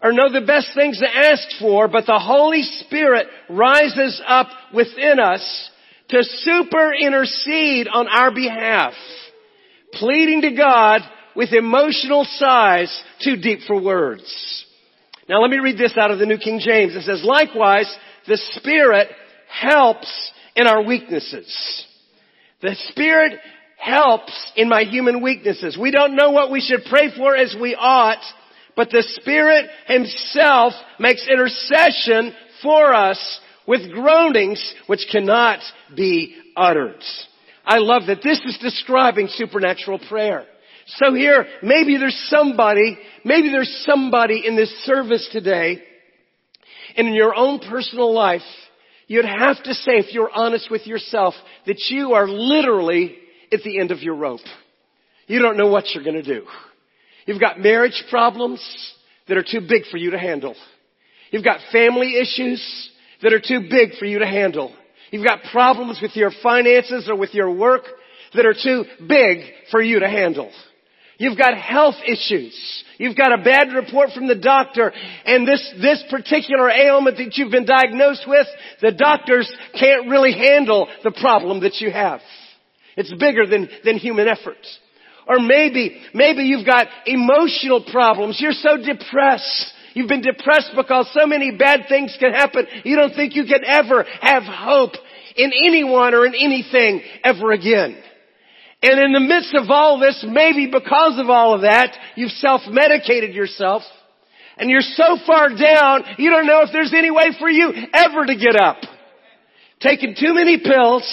or 0.00 0.12
know 0.12 0.32
the 0.32 0.46
best 0.46 0.68
things 0.72 1.00
to 1.00 1.08
ask 1.08 1.42
for, 1.58 1.88
but 1.88 2.06
the 2.06 2.18
Holy 2.18 2.62
Spirit 2.62 3.26
rises 3.50 4.22
up 4.24 4.46
within 4.72 5.18
us 5.18 5.70
to 6.10 6.22
super 6.22 6.94
intercede 6.94 7.88
on 7.88 8.06
our 8.06 8.32
behalf, 8.32 8.92
pleading 9.94 10.42
to 10.42 10.52
God 10.52 11.00
with 11.34 11.52
emotional 11.52 12.24
sighs 12.24 13.02
too 13.24 13.36
deep 13.36 13.60
for 13.66 13.82
words. 13.82 14.64
Now 15.28 15.40
let 15.42 15.50
me 15.50 15.58
read 15.58 15.76
this 15.76 15.98
out 15.98 16.12
of 16.12 16.20
the 16.20 16.26
New 16.26 16.38
King 16.38 16.60
James. 16.60 16.94
It 16.94 17.02
says, 17.02 17.24
likewise, 17.24 17.92
the 18.28 18.36
Spirit 18.52 19.08
helps 19.48 20.32
in 20.56 20.66
our 20.66 20.82
weaknesses. 20.82 21.86
The 22.60 22.74
Spirit 22.90 23.38
helps 23.78 24.52
in 24.56 24.68
my 24.68 24.82
human 24.82 25.22
weaknesses. 25.22 25.78
We 25.80 25.90
don't 25.90 26.16
know 26.16 26.30
what 26.30 26.50
we 26.50 26.60
should 26.60 26.84
pray 26.90 27.10
for 27.16 27.36
as 27.36 27.54
we 27.60 27.74
ought, 27.74 28.22
but 28.76 28.90
the 28.90 29.04
Spirit 29.20 29.70
Himself 29.86 30.72
makes 30.98 31.26
intercession 31.30 32.34
for 32.62 32.92
us 32.92 33.40
with 33.66 33.92
groanings 33.92 34.74
which 34.86 35.06
cannot 35.10 35.60
be 35.94 36.34
uttered. 36.56 37.00
I 37.64 37.78
love 37.78 38.02
that 38.06 38.22
this 38.22 38.40
is 38.44 38.58
describing 38.60 39.28
supernatural 39.28 40.00
prayer. 40.08 40.46
So 40.86 41.12
here, 41.12 41.46
maybe 41.62 41.98
there's 41.98 42.18
somebody, 42.30 42.98
maybe 43.24 43.50
there's 43.50 43.84
somebody 43.86 44.42
in 44.46 44.56
this 44.56 44.70
service 44.84 45.28
today, 45.30 45.82
and 46.96 47.06
in 47.06 47.14
your 47.14 47.34
own 47.34 47.58
personal 47.58 48.12
life, 48.12 48.40
you'd 49.08 49.24
have 49.24 49.60
to 49.64 49.74
say, 49.74 49.92
if 49.94 50.14
you're 50.14 50.30
honest 50.32 50.70
with 50.70 50.86
yourself, 50.86 51.34
that 51.66 51.80
you 51.88 52.12
are 52.12 52.28
literally 52.28 53.16
at 53.52 53.62
the 53.62 53.80
end 53.80 53.90
of 53.90 54.00
your 54.00 54.14
rope. 54.14 54.40
You 55.26 55.40
don't 55.40 55.56
know 55.56 55.68
what 55.68 55.86
you're 55.92 56.04
gonna 56.04 56.22
do. 56.22 56.46
You've 57.26 57.40
got 57.40 57.58
marriage 57.58 58.04
problems 58.08 58.62
that 59.26 59.36
are 59.36 59.42
too 59.42 59.60
big 59.68 59.84
for 59.90 59.96
you 59.96 60.12
to 60.12 60.18
handle. 60.18 60.54
You've 61.30 61.44
got 61.44 61.60
family 61.72 62.16
issues 62.18 62.90
that 63.22 63.32
are 63.32 63.40
too 63.40 63.68
big 63.68 63.94
for 63.98 64.06
you 64.06 64.20
to 64.20 64.26
handle. 64.26 64.72
You've 65.10 65.26
got 65.26 65.40
problems 65.50 65.98
with 66.00 66.16
your 66.16 66.30
finances 66.42 67.08
or 67.08 67.16
with 67.16 67.34
your 67.34 67.50
work 67.50 67.82
that 68.34 68.46
are 68.46 68.54
too 68.54 68.84
big 69.06 69.38
for 69.70 69.82
you 69.82 70.00
to 70.00 70.08
handle. 70.08 70.50
You've 71.18 71.36
got 71.36 71.58
health 71.58 71.96
issues. 72.06 72.54
You've 72.96 73.16
got 73.16 73.32
a 73.32 73.42
bad 73.42 73.72
report 73.72 74.10
from 74.14 74.28
the 74.28 74.36
doctor 74.36 74.92
and 75.26 75.46
this, 75.46 75.74
this 75.80 76.02
particular 76.10 76.70
ailment 76.70 77.16
that 77.16 77.36
you've 77.36 77.50
been 77.50 77.66
diagnosed 77.66 78.24
with, 78.26 78.46
the 78.80 78.92
doctors 78.92 79.52
can't 79.78 80.08
really 80.08 80.32
handle 80.32 80.88
the 81.02 81.10
problem 81.10 81.60
that 81.60 81.80
you 81.80 81.90
have. 81.90 82.20
It's 82.96 83.12
bigger 83.14 83.46
than, 83.46 83.68
than 83.84 83.96
human 83.96 84.28
effort. 84.28 84.64
Or 85.26 85.40
maybe, 85.40 86.00
maybe 86.14 86.44
you've 86.44 86.66
got 86.66 86.86
emotional 87.04 87.84
problems. 87.90 88.38
You're 88.40 88.52
so 88.52 88.76
depressed. 88.76 89.72
You've 89.94 90.08
been 90.08 90.22
depressed 90.22 90.70
because 90.76 91.10
so 91.12 91.26
many 91.26 91.56
bad 91.56 91.82
things 91.88 92.16
can 92.18 92.32
happen. 92.32 92.66
You 92.84 92.96
don't 92.96 93.14
think 93.14 93.34
you 93.34 93.44
can 93.44 93.64
ever 93.64 94.04
have 94.20 94.44
hope 94.44 94.92
in 95.36 95.50
anyone 95.66 96.14
or 96.14 96.26
in 96.26 96.34
anything 96.34 97.02
ever 97.24 97.52
again. 97.52 98.02
And 98.82 99.00
in 99.00 99.12
the 99.12 99.20
midst 99.20 99.54
of 99.54 99.70
all 99.70 99.98
this, 99.98 100.24
maybe 100.26 100.66
because 100.66 101.18
of 101.18 101.28
all 101.28 101.54
of 101.54 101.62
that, 101.62 101.96
you've 102.14 102.30
self-medicated 102.30 103.34
yourself 103.34 103.82
and 104.56 104.70
you're 104.70 104.80
so 104.80 105.16
far 105.26 105.48
down, 105.50 106.04
you 106.18 106.30
don't 106.30 106.46
know 106.46 106.62
if 106.62 106.70
there's 106.72 106.92
any 106.94 107.10
way 107.10 107.30
for 107.38 107.48
you 107.48 107.72
ever 107.92 108.26
to 108.26 108.36
get 108.36 108.60
up. 108.60 108.76
Taking 109.80 110.16
too 110.18 110.34
many 110.34 110.58
pills, 110.58 111.04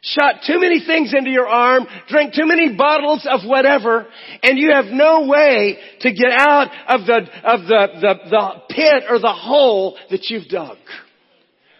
shot 0.00 0.36
too 0.46 0.60
many 0.60 0.80
things 0.84 1.12
into 1.16 1.30
your 1.30 1.46
arm, 1.46 1.86
drank 2.08 2.34
too 2.34 2.46
many 2.46 2.74
bottles 2.74 3.26
of 3.30 3.40
whatever, 3.46 4.06
and 4.42 4.58
you 4.58 4.70
have 4.72 4.86
no 4.86 5.26
way 5.26 5.78
to 6.00 6.12
get 6.12 6.30
out 6.32 6.68
of 6.88 7.06
the, 7.06 7.16
of 7.44 7.60
the, 7.66 7.88
the, 8.00 8.14
the 8.30 8.62
pit 8.70 9.04
or 9.10 9.18
the 9.18 9.32
hole 9.32 9.98
that 10.10 10.30
you've 10.30 10.48
dug. 10.48 10.78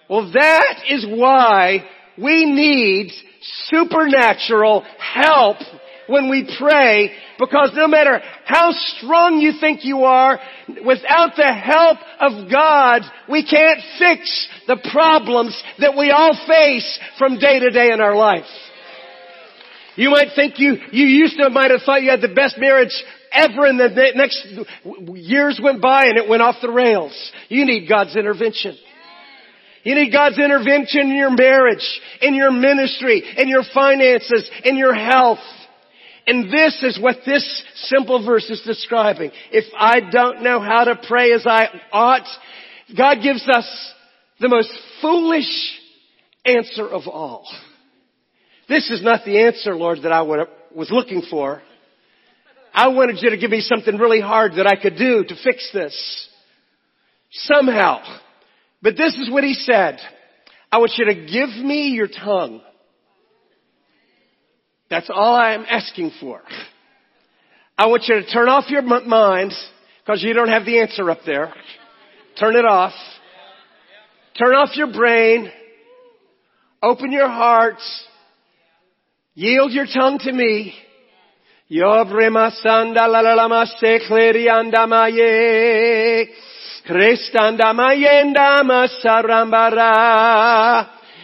Well, 0.08 0.30
that 0.32 0.82
is 0.88 1.06
why 1.08 1.84
we 2.18 2.44
need 2.44 3.12
supernatural 3.68 4.84
help 4.98 5.58
when 6.08 6.30
we 6.30 6.48
pray 6.58 7.12
because 7.38 7.72
no 7.74 7.88
matter 7.88 8.20
how 8.44 8.70
strong 8.72 9.38
you 9.38 9.52
think 9.60 9.84
you 9.84 10.04
are, 10.04 10.38
without 10.84 11.36
the 11.36 11.52
help 11.52 11.98
of 12.20 12.50
God, 12.50 13.02
we 13.28 13.44
can't 13.44 13.80
fix 13.98 14.48
the 14.66 14.78
problems 14.92 15.60
that 15.78 15.96
we 15.96 16.10
all 16.10 16.38
face 16.46 16.98
from 17.18 17.38
day 17.38 17.58
to 17.58 17.70
day 17.70 17.92
in 17.92 18.00
our 18.00 18.16
life. 18.16 18.44
You 19.96 20.10
might 20.10 20.28
think 20.34 20.58
you, 20.58 20.76
you 20.92 21.06
used 21.06 21.38
to 21.38 21.48
might 21.50 21.70
have 21.70 21.80
thought 21.84 22.02
you 22.02 22.10
had 22.10 22.20
the 22.20 22.34
best 22.34 22.56
marriage 22.58 22.92
ever 23.32 23.66
and 23.66 23.80
the 23.80 24.12
next 24.14 24.46
years 25.14 25.60
went 25.62 25.80
by 25.80 26.04
and 26.04 26.18
it 26.18 26.28
went 26.28 26.42
off 26.42 26.56
the 26.60 26.70
rails. 26.70 27.32
You 27.48 27.64
need 27.64 27.88
God's 27.88 28.14
intervention. 28.14 28.76
You 29.86 29.94
need 29.94 30.10
God's 30.10 30.36
intervention 30.36 31.02
in 31.02 31.16
your 31.16 31.30
marriage, 31.30 32.00
in 32.20 32.34
your 32.34 32.50
ministry, 32.50 33.22
in 33.36 33.46
your 33.46 33.62
finances, 33.72 34.50
in 34.64 34.76
your 34.76 34.92
health. 34.92 35.38
And 36.26 36.52
this 36.52 36.82
is 36.82 36.98
what 37.00 37.18
this 37.24 37.64
simple 37.84 38.26
verse 38.26 38.50
is 38.50 38.60
describing. 38.66 39.30
If 39.52 39.72
I 39.78 40.00
don't 40.00 40.42
know 40.42 40.58
how 40.58 40.82
to 40.82 40.98
pray 41.06 41.30
as 41.30 41.46
I 41.46 41.68
ought, 41.92 42.26
God 42.96 43.18
gives 43.22 43.48
us 43.48 43.92
the 44.40 44.48
most 44.48 44.72
foolish 45.00 45.78
answer 46.44 46.88
of 46.88 47.06
all. 47.06 47.46
This 48.68 48.90
is 48.90 49.04
not 49.04 49.24
the 49.24 49.44
answer, 49.44 49.76
Lord, 49.76 50.02
that 50.02 50.10
I 50.10 50.22
was 50.22 50.90
looking 50.90 51.22
for. 51.30 51.62
I 52.74 52.88
wanted 52.88 53.18
you 53.22 53.30
to 53.30 53.36
give 53.36 53.52
me 53.52 53.60
something 53.60 53.98
really 53.98 54.20
hard 54.20 54.54
that 54.56 54.66
I 54.66 54.74
could 54.74 54.98
do 54.98 55.22
to 55.22 55.34
fix 55.44 55.70
this. 55.72 56.28
Somehow. 57.30 58.02
But 58.86 58.96
this 58.96 59.16
is 59.16 59.28
what 59.28 59.42
he 59.42 59.54
said. 59.54 59.98
I 60.70 60.78
want 60.78 60.92
you 60.96 61.06
to 61.06 61.14
give 61.14 61.48
me 61.48 61.88
your 61.88 62.06
tongue. 62.06 62.60
That's 64.88 65.10
all 65.12 65.34
I 65.34 65.54
am 65.54 65.64
asking 65.68 66.12
for. 66.20 66.40
I 67.76 67.88
want 67.88 68.04
you 68.06 68.14
to 68.20 68.30
turn 68.30 68.48
off 68.48 68.70
your 68.70 68.82
minds 68.82 69.60
because 70.04 70.22
you 70.22 70.34
don't 70.34 70.50
have 70.50 70.64
the 70.64 70.78
answer 70.78 71.10
up 71.10 71.18
there. 71.26 71.52
Turn 72.38 72.54
it 72.54 72.64
off. 72.64 72.92
Turn 74.38 74.54
off 74.54 74.76
your 74.76 74.92
brain. 74.92 75.50
Open 76.80 77.10
your 77.10 77.28
hearts. 77.28 78.04
Yield 79.34 79.72
your 79.72 79.86
tongue 79.92 80.20
to 80.20 80.32
me. 80.32 80.76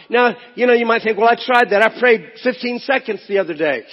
Now, 0.09 0.35
you 0.55 0.67
know, 0.67 0.73
you 0.73 0.85
might 0.85 1.01
think, 1.01 1.17
well, 1.17 1.29
I 1.29 1.35
tried 1.35 1.69
that. 1.71 1.81
I 1.81 1.99
prayed 1.99 2.31
15 2.43 2.79
seconds 2.79 3.21
the 3.27 3.39
other 3.39 3.53
day. 3.53 3.83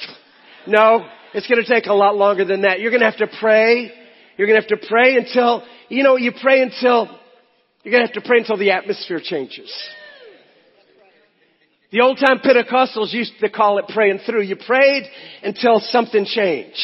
No, 0.66 1.06
it's 1.32 1.46
going 1.46 1.62
to 1.64 1.68
take 1.68 1.86
a 1.86 1.94
lot 1.94 2.16
longer 2.16 2.44
than 2.44 2.62
that. 2.62 2.80
You're 2.80 2.90
going 2.90 3.02
to 3.02 3.10
have 3.10 3.18
to 3.18 3.28
pray. 3.40 3.92
You're 4.36 4.46
going 4.46 4.60
to 4.60 4.68
have 4.68 4.80
to 4.80 4.86
pray 4.88 5.16
until, 5.16 5.62
you 5.88 6.02
know, 6.02 6.16
you 6.16 6.32
pray 6.32 6.62
until, 6.62 7.06
you're 7.82 7.92
going 7.92 8.06
to 8.06 8.12
have 8.12 8.22
to 8.22 8.28
pray 8.28 8.38
until 8.38 8.56
the 8.56 8.72
atmosphere 8.72 9.20
changes. 9.22 9.72
The 11.92 12.00
old 12.00 12.18
time 12.18 12.38
Pentecostals 12.38 13.12
used 13.12 13.32
to 13.40 13.50
call 13.50 13.78
it 13.78 13.86
praying 13.88 14.20
through. 14.24 14.42
You 14.42 14.56
prayed 14.56 15.04
until 15.42 15.80
something 15.80 16.24
changed. 16.24 16.76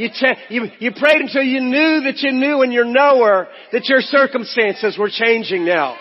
You, 0.00 0.08
you, 0.48 0.62
you 0.78 0.90
prayed 0.92 1.20
until 1.20 1.42
you 1.42 1.60
knew 1.60 2.00
that 2.08 2.18
you 2.18 2.32
knew 2.32 2.62
in 2.62 2.72
your 2.72 2.86
knower 2.86 3.48
that 3.72 3.84
your 3.84 4.00
circumstances 4.00 4.96
were 4.98 5.10
changing 5.12 5.66
now. 5.66 5.96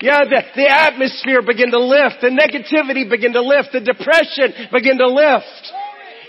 Yeah, 0.00 0.24
the, 0.24 0.40
the 0.56 0.66
atmosphere 0.66 1.42
began 1.42 1.70
to 1.72 1.78
lift. 1.78 2.22
The 2.22 2.32
negativity 2.32 3.08
began 3.08 3.34
to 3.34 3.42
lift. 3.42 3.68
The 3.72 3.80
depression 3.80 4.72
began 4.72 4.96
to 4.96 5.08
lift. 5.08 5.72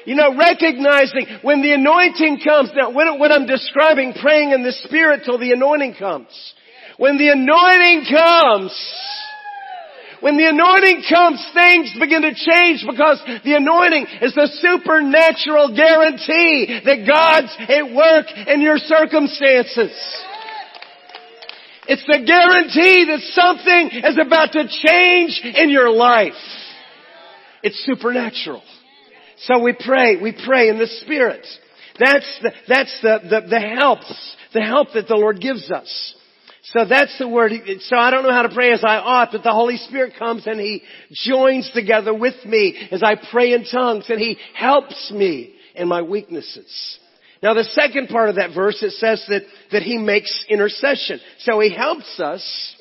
You 0.05 0.15
know, 0.15 0.35
recognizing 0.35 1.39
when 1.41 1.61
the 1.61 1.73
anointing 1.73 2.41
comes, 2.43 2.71
now 2.75 2.91
when, 2.91 3.19
when 3.19 3.31
I'm 3.31 3.45
describing 3.45 4.13
praying 4.13 4.51
in 4.51 4.63
the 4.63 4.73
Spirit 4.83 5.21
till 5.23 5.39
the 5.39 5.53
anointing 5.53 5.95
comes. 5.95 6.27
When 6.97 7.17
the 7.17 7.29
anointing 7.29 8.11
comes, 8.11 8.75
when 10.21 10.37
the 10.37 10.47
anointing 10.47 11.03
comes, 11.09 11.43
things 11.53 11.93
begin 11.99 12.21
to 12.21 12.33
change 12.33 12.85
because 12.87 13.21
the 13.43 13.57
anointing 13.57 14.05
is 14.21 14.33
the 14.33 14.47
supernatural 14.61 15.75
guarantee 15.75 16.79
that 16.85 17.05
God's 17.09 17.53
at 17.57 17.93
work 17.93 18.27
in 18.47 18.61
your 18.61 18.77
circumstances. 18.77 19.91
It's 21.87 22.05
the 22.05 22.21
guarantee 22.21 23.05
that 23.09 23.19
something 23.33 23.89
is 24.05 24.17
about 24.21 24.53
to 24.53 24.69
change 24.69 25.41
in 25.43 25.69
your 25.71 25.89
life. 25.89 26.37
It's 27.63 27.83
supernatural. 27.85 28.63
So 29.39 29.59
we 29.63 29.73
pray, 29.73 30.17
we 30.21 30.37
pray 30.45 30.69
in 30.69 30.77
the 30.77 30.87
Spirit. 31.01 31.45
That's 31.99 32.39
the, 32.43 32.51
that's 32.67 32.99
the, 33.01 33.19
the, 33.23 33.47
the 33.49 33.59
helps, 33.59 34.35
the 34.53 34.61
help 34.61 34.89
that 34.93 35.07
the 35.07 35.15
Lord 35.15 35.41
gives 35.41 35.71
us. 35.71 36.15
So 36.63 36.85
that's 36.87 37.17
the 37.17 37.27
word. 37.27 37.53
So 37.81 37.97
I 37.97 38.11
don't 38.11 38.23
know 38.23 38.31
how 38.31 38.43
to 38.43 38.53
pray 38.53 38.71
as 38.71 38.83
I 38.83 38.97
ought, 38.97 39.29
but 39.31 39.43
the 39.43 39.51
Holy 39.51 39.77
Spirit 39.77 40.13
comes 40.17 40.45
and 40.45 40.59
He 40.59 40.83
joins 41.11 41.69
together 41.73 42.13
with 42.13 42.45
me 42.45 42.87
as 42.91 43.01
I 43.01 43.15
pray 43.31 43.53
in 43.53 43.65
tongues 43.65 44.05
and 44.09 44.19
He 44.19 44.37
helps 44.53 45.11
me 45.11 45.55
in 45.75 45.87
my 45.87 46.03
weaknesses. 46.03 46.99
Now 47.41 47.55
the 47.55 47.63
second 47.63 48.09
part 48.09 48.29
of 48.29 48.35
that 48.35 48.53
verse, 48.53 48.81
it 48.83 48.91
says 48.91 49.25
that, 49.29 49.41
that 49.71 49.81
He 49.81 49.97
makes 49.97 50.45
intercession. 50.49 51.19
So 51.39 51.59
He 51.59 51.73
helps 51.73 52.19
us, 52.19 52.75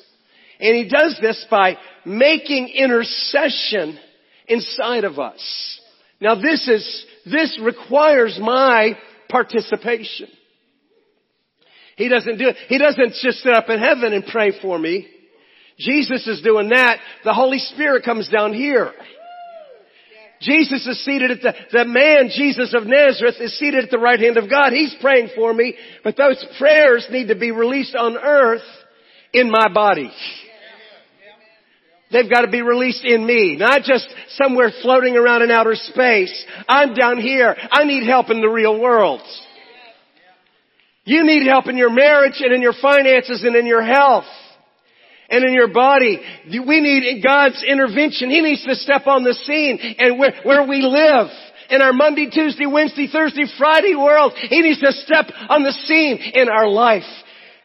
and 0.59 0.75
He 0.75 0.87
does 0.87 1.17
this 1.19 1.43
by 1.49 1.77
making 2.05 2.67
intercession 2.69 3.97
inside 4.47 5.05
of 5.05 5.17
us. 5.17 5.79
Now 6.19 6.35
this 6.35 6.67
is, 6.67 7.05
this 7.25 7.59
requires 7.63 8.37
my 8.39 8.95
participation. 9.27 10.27
He 11.97 12.07
doesn't 12.09 12.37
do 12.37 12.47
it. 12.47 12.55
He 12.67 12.77
doesn't 12.77 13.13
just 13.21 13.39
sit 13.39 13.53
up 13.53 13.69
in 13.69 13.79
heaven 13.79 14.13
and 14.13 14.25
pray 14.25 14.53
for 14.61 14.77
me. 14.77 15.07
Jesus 15.79 16.27
is 16.27 16.41
doing 16.41 16.69
that. 16.69 16.99
The 17.23 17.33
Holy 17.33 17.59
Spirit 17.59 18.03
comes 18.03 18.29
down 18.29 18.53
here. 18.53 18.91
Jesus 20.41 20.87
is 20.87 21.03
seated 21.05 21.31
at 21.31 21.41
the, 21.41 21.53
the 21.71 21.85
man, 21.85 22.29
Jesus 22.35 22.73
of 22.73 22.87
Nazareth, 22.87 23.35
is 23.39 23.57
seated 23.59 23.83
at 23.83 23.91
the 23.91 23.99
right 23.99 24.19
hand 24.19 24.37
of 24.37 24.49
God. 24.49 24.73
He's 24.73 24.95
praying 24.99 25.29
for 25.35 25.53
me, 25.53 25.75
but 26.03 26.17
those 26.17 26.43
prayers 26.57 27.05
need 27.11 27.27
to 27.27 27.35
be 27.35 27.51
released 27.51 27.95
on 27.95 28.17
earth 28.17 28.63
in 29.33 29.51
my 29.51 29.71
body. 29.71 30.11
They've 32.11 32.29
got 32.29 32.41
to 32.41 32.51
be 32.51 32.61
released 32.61 33.05
in 33.05 33.25
me, 33.25 33.55
not 33.57 33.83
just 33.83 34.05
somewhere 34.29 34.71
floating 34.81 35.15
around 35.15 35.43
in 35.43 35.51
outer 35.51 35.75
space. 35.75 36.45
I'm 36.67 36.93
down 36.93 37.19
here. 37.19 37.55
I 37.71 37.85
need 37.85 38.05
help 38.05 38.29
in 38.29 38.41
the 38.41 38.49
real 38.49 38.79
world. 38.79 39.21
You 41.03 41.23
need 41.25 41.47
help 41.47 41.67
in 41.67 41.77
your 41.77 41.89
marriage 41.91 42.39
and 42.39 42.53
in 42.53 42.61
your 42.61 42.73
finances 42.79 43.43
and 43.43 43.55
in 43.55 43.65
your 43.65 43.83
health 43.83 44.25
and 45.29 45.43
in 45.43 45.53
your 45.53 45.69
body. 45.73 46.19
We 46.47 46.79
need 46.79 47.23
God's 47.23 47.63
intervention. 47.67 48.29
He 48.29 48.41
needs 48.41 48.63
to 48.65 48.75
step 48.75 49.07
on 49.07 49.23
the 49.23 49.33
scene 49.33 49.79
and 49.97 50.19
where, 50.19 50.33
where 50.43 50.67
we 50.67 50.81
live. 50.81 51.27
In 51.71 51.81
our 51.81 51.93
Monday, 51.93 52.29
Tuesday, 52.29 52.65
Wednesday, 52.65 53.07
Thursday, 53.07 53.45
Friday 53.57 53.95
world, 53.95 54.33
He 54.35 54.61
needs 54.61 54.81
to 54.81 54.91
step 54.91 55.27
on 55.47 55.63
the 55.63 55.71
scene 55.71 56.17
in 56.33 56.49
our 56.49 56.67
life. 56.67 57.07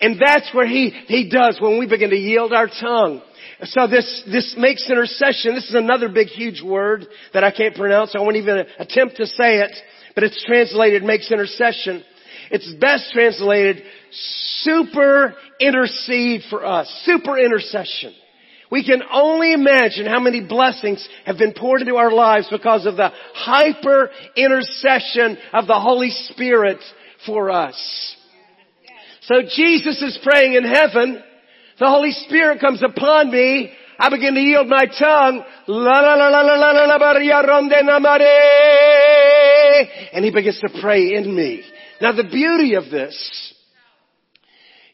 And 0.01 0.21
that's 0.25 0.49
where 0.55 0.67
He, 0.67 0.91
He 0.91 1.29
does 1.29 1.59
when 1.61 1.79
we 1.79 1.89
begin 1.89 2.11
to 2.11 2.17
yield 2.17 2.53
our 2.53 2.69
tongue. 2.69 3.21
So 3.65 3.89
this, 3.89 4.23
this 4.31 4.55
makes 4.57 4.89
intercession. 4.89 5.57
This 5.57 5.69
is 5.69 5.75
another 5.75 6.09
big, 6.09 6.29
huge 6.29 6.63
word 6.63 7.07
that 7.33 7.43
I 7.43 7.51
can't 7.51 7.75
pronounce. 7.75 8.15
I 8.15 8.21
won't 8.21 8.37
even 8.37 8.65
attempt 8.79 9.17
to 9.17 9.27
say 9.27 9.59
it, 9.59 9.73
but 10.15 10.23
it's 10.23 10.43
translated 10.45 11.03
makes 11.03 11.33
intercession. 11.33 12.05
It's 12.51 12.73
best 12.75 13.13
translated 13.13 13.83
super 14.63 15.35
intercede 15.61 16.43
for 16.49 16.65
us. 16.65 16.89
Super 17.05 17.39
intercession. 17.39 18.15
We 18.71 18.85
can 18.85 19.03
only 19.13 19.53
imagine 19.53 20.07
how 20.07 20.21
many 20.21 20.41
blessings 20.41 21.07
have 21.25 21.39
been 21.39 21.53
poured 21.53 21.83
into 21.83 21.97
our 21.97 22.11
lives 22.11 22.49
because 22.51 22.85
of 22.85 22.97
the 22.97 23.11
hyper 23.35 24.11
intercession 24.37 25.39
of 25.53 25.67
the 25.67 25.79
Holy 25.79 26.11
Spirit 26.11 26.79
for 27.25 27.51
us. 27.51 28.17
So 29.23 29.43
Jesus 29.43 30.03
is 30.03 30.19
praying 30.23 30.55
in 30.55 30.65
heaven. 30.65 31.23
The 31.79 31.87
Holy 31.87 32.13
Spirit 32.13 32.61
comes 32.61 32.83
upon 32.83 33.31
me. 33.31 33.73
I 33.99 34.11
begin 34.11 34.35
to 34.35 34.41
yield 34.41 34.69
my 34.69 34.87
tongue. 34.87 35.45
La 35.69 36.01
la 36.01 36.15
la 36.15 36.29
la 36.29 36.41
la 36.43 36.71
la 36.73 36.97
la. 36.97 37.13
And 40.13 40.25
he 40.25 40.31
begins 40.31 40.61
to 40.61 40.81
pray 40.81 41.15
in 41.15 41.35
me. 41.35 41.63
Now 42.01 42.13
the 42.13 42.25
beauty 42.25 42.75
of 42.75 42.91
this, 42.91 43.55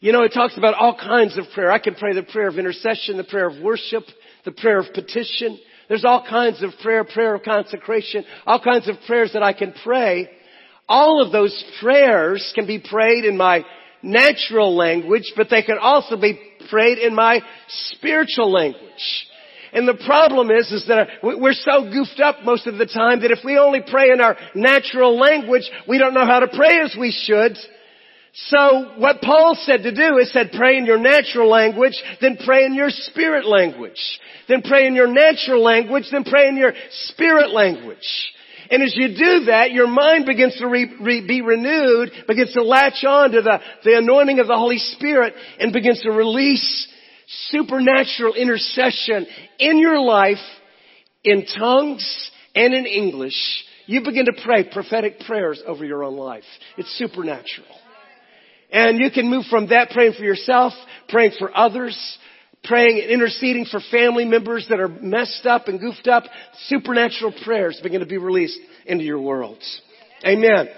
you 0.00 0.12
know, 0.12 0.22
it 0.22 0.32
talks 0.32 0.56
about 0.56 0.74
all 0.74 0.96
kinds 0.96 1.38
of 1.38 1.44
prayer. 1.54 1.70
I 1.70 1.78
can 1.78 1.94
pray 1.94 2.12
the 2.12 2.22
prayer 2.22 2.48
of 2.48 2.58
intercession, 2.58 3.16
the 3.16 3.24
prayer 3.24 3.46
of 3.46 3.62
worship, 3.62 4.04
the 4.44 4.52
prayer 4.52 4.78
of 4.78 4.92
petition. 4.92 5.58
There's 5.88 6.04
all 6.04 6.24
kinds 6.28 6.62
of 6.62 6.70
prayer, 6.82 7.04
prayer 7.04 7.34
of 7.34 7.42
consecration, 7.42 8.24
all 8.46 8.60
kinds 8.60 8.88
of 8.88 8.96
prayers 9.06 9.32
that 9.34 9.42
I 9.42 9.52
can 9.52 9.74
pray. 9.84 10.28
All 10.88 11.24
of 11.24 11.32
those 11.32 11.64
prayers 11.80 12.52
can 12.54 12.66
be 12.66 12.80
prayed 12.80 13.24
in 13.24 13.36
my 13.36 13.64
natural 14.02 14.76
language, 14.76 15.32
but 15.36 15.48
they 15.50 15.62
can 15.62 15.78
also 15.78 16.16
be 16.16 16.40
prayed 16.68 16.98
in 16.98 17.14
my 17.14 17.40
spiritual 17.68 18.50
language. 18.50 19.26
And 19.72 19.88
the 19.88 20.02
problem 20.04 20.50
is, 20.50 20.70
is 20.70 20.86
that 20.88 21.08
we're 21.22 21.54
so 21.54 21.90
goofed 21.90 22.20
up 22.20 22.44
most 22.44 22.66
of 22.66 22.76
the 22.76 22.86
time 22.86 23.20
that 23.22 23.30
if 23.30 23.38
we 23.42 23.56
only 23.56 23.80
pray 23.80 24.10
in 24.12 24.20
our 24.20 24.36
natural 24.54 25.18
language, 25.18 25.70
we 25.88 25.98
don't 25.98 26.12
know 26.12 26.26
how 26.26 26.40
to 26.40 26.48
pray 26.48 26.80
as 26.80 26.94
we 26.98 27.10
should. 27.10 27.56
So 28.34 28.92
what 28.98 29.20
Paul 29.20 29.56
said 29.60 29.82
to 29.82 29.94
do 29.94 30.18
is 30.18 30.32
said 30.32 30.52
pray 30.52 30.76
in 30.76 30.86
your 30.86 30.98
natural 30.98 31.48
language, 31.48 31.94
then 32.20 32.38
pray 32.44 32.64
in 32.64 32.74
your 32.74 32.90
spirit 32.90 33.46
language. 33.46 34.00
Then 34.48 34.62
pray 34.62 34.86
in 34.86 34.94
your 34.94 35.06
natural 35.06 35.62
language, 35.62 36.04
then 36.10 36.24
pray 36.24 36.48
in 36.48 36.56
your 36.56 36.72
spirit 36.90 37.50
language. 37.50 38.32
And 38.70 38.82
as 38.82 38.94
you 38.96 39.08
do 39.08 39.44
that, 39.46 39.72
your 39.72 39.86
mind 39.86 40.24
begins 40.24 40.56
to 40.56 40.66
re, 40.66 40.90
re, 40.98 41.26
be 41.26 41.42
renewed, 41.42 42.10
begins 42.26 42.54
to 42.54 42.62
latch 42.62 43.04
on 43.06 43.32
to 43.32 43.42
the, 43.42 43.60
the 43.84 43.98
anointing 43.98 44.38
of 44.38 44.46
the 44.46 44.56
Holy 44.56 44.78
Spirit, 44.78 45.34
and 45.58 45.74
begins 45.74 46.00
to 46.02 46.10
release 46.10 46.88
supernatural 47.48 48.34
intercession 48.34 49.26
in 49.58 49.78
your 49.78 50.00
life 50.00 50.36
in 51.24 51.46
tongues 51.46 52.30
and 52.54 52.74
in 52.74 52.86
English. 52.86 53.64
You 53.86 54.02
begin 54.02 54.26
to 54.26 54.32
pray 54.44 54.64
prophetic 54.70 55.20
prayers 55.20 55.62
over 55.66 55.84
your 55.84 56.04
own 56.04 56.16
life. 56.16 56.44
It's 56.76 56.96
supernatural. 56.98 57.66
And 58.70 58.98
you 58.98 59.10
can 59.10 59.28
move 59.28 59.44
from 59.50 59.68
that 59.68 59.90
praying 59.90 60.14
for 60.14 60.24
yourself, 60.24 60.72
praying 61.08 61.32
for 61.38 61.54
others, 61.56 62.18
praying 62.64 63.00
and 63.02 63.10
interceding 63.10 63.66
for 63.66 63.80
family 63.90 64.24
members 64.24 64.66
that 64.70 64.80
are 64.80 64.88
messed 64.88 65.44
up 65.46 65.68
and 65.68 65.80
goofed 65.80 66.06
up. 66.06 66.24
Supernatural 66.66 67.34
prayers 67.44 67.80
begin 67.82 68.00
to 68.00 68.06
be 68.06 68.18
released 68.18 68.58
into 68.86 69.04
your 69.04 69.20
worlds. 69.20 69.80
Amen. 70.24 70.68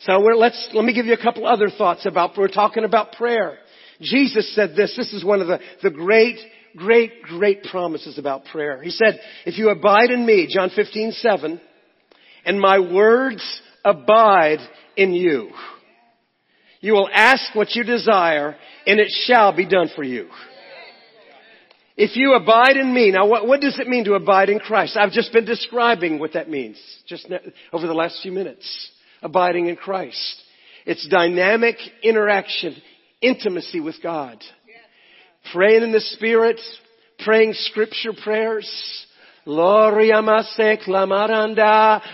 So 0.00 0.18
let's, 0.18 0.68
let 0.74 0.84
me 0.84 0.92
give 0.92 1.06
you 1.06 1.14
a 1.14 1.22
couple 1.22 1.46
other 1.46 1.70
thoughts 1.70 2.04
about, 2.06 2.36
we're 2.36 2.48
talking 2.48 2.84
about 2.84 3.12
prayer. 3.12 3.58
Jesus 4.02 4.54
said 4.54 4.74
this. 4.76 4.94
This 4.96 5.12
is 5.12 5.24
one 5.24 5.40
of 5.40 5.46
the, 5.46 5.60
the 5.82 5.90
great, 5.90 6.38
great, 6.76 7.22
great 7.22 7.64
promises 7.64 8.18
about 8.18 8.44
prayer. 8.46 8.82
He 8.82 8.90
said, 8.90 9.20
if 9.46 9.58
you 9.58 9.70
abide 9.70 10.10
in 10.10 10.26
me, 10.26 10.48
John 10.50 10.70
15, 10.74 11.12
7, 11.12 11.60
and 12.44 12.60
my 12.60 12.78
words 12.78 13.42
abide 13.84 14.58
in 14.96 15.12
you, 15.14 15.50
you 16.80 16.92
will 16.92 17.08
ask 17.12 17.54
what 17.54 17.74
you 17.74 17.84
desire 17.84 18.56
and 18.86 18.98
it 18.98 19.12
shall 19.26 19.56
be 19.56 19.66
done 19.66 19.88
for 19.94 20.02
you. 20.02 20.28
If 21.96 22.16
you 22.16 22.34
abide 22.34 22.76
in 22.76 22.92
me, 22.92 23.10
now 23.12 23.26
what, 23.26 23.46
what 23.46 23.60
does 23.60 23.78
it 23.78 23.86
mean 23.86 24.04
to 24.06 24.14
abide 24.14 24.48
in 24.48 24.58
Christ? 24.58 24.96
I've 24.96 25.12
just 25.12 25.32
been 25.32 25.44
describing 25.44 26.18
what 26.18 26.32
that 26.32 26.48
means 26.48 26.76
just 27.06 27.30
over 27.72 27.86
the 27.86 27.94
last 27.94 28.20
few 28.22 28.32
minutes. 28.32 28.90
Abiding 29.22 29.68
in 29.68 29.76
Christ. 29.76 30.42
It's 30.84 31.06
dynamic 31.08 31.76
interaction 32.02 32.74
intimacy 33.22 33.80
with 33.80 33.96
God. 34.02 34.42
Praying 35.52 35.82
in 35.82 35.92
the 35.92 36.00
Spirit, 36.00 36.60
praying 37.20 37.54
scripture 37.54 38.12
prayers, 38.22 39.06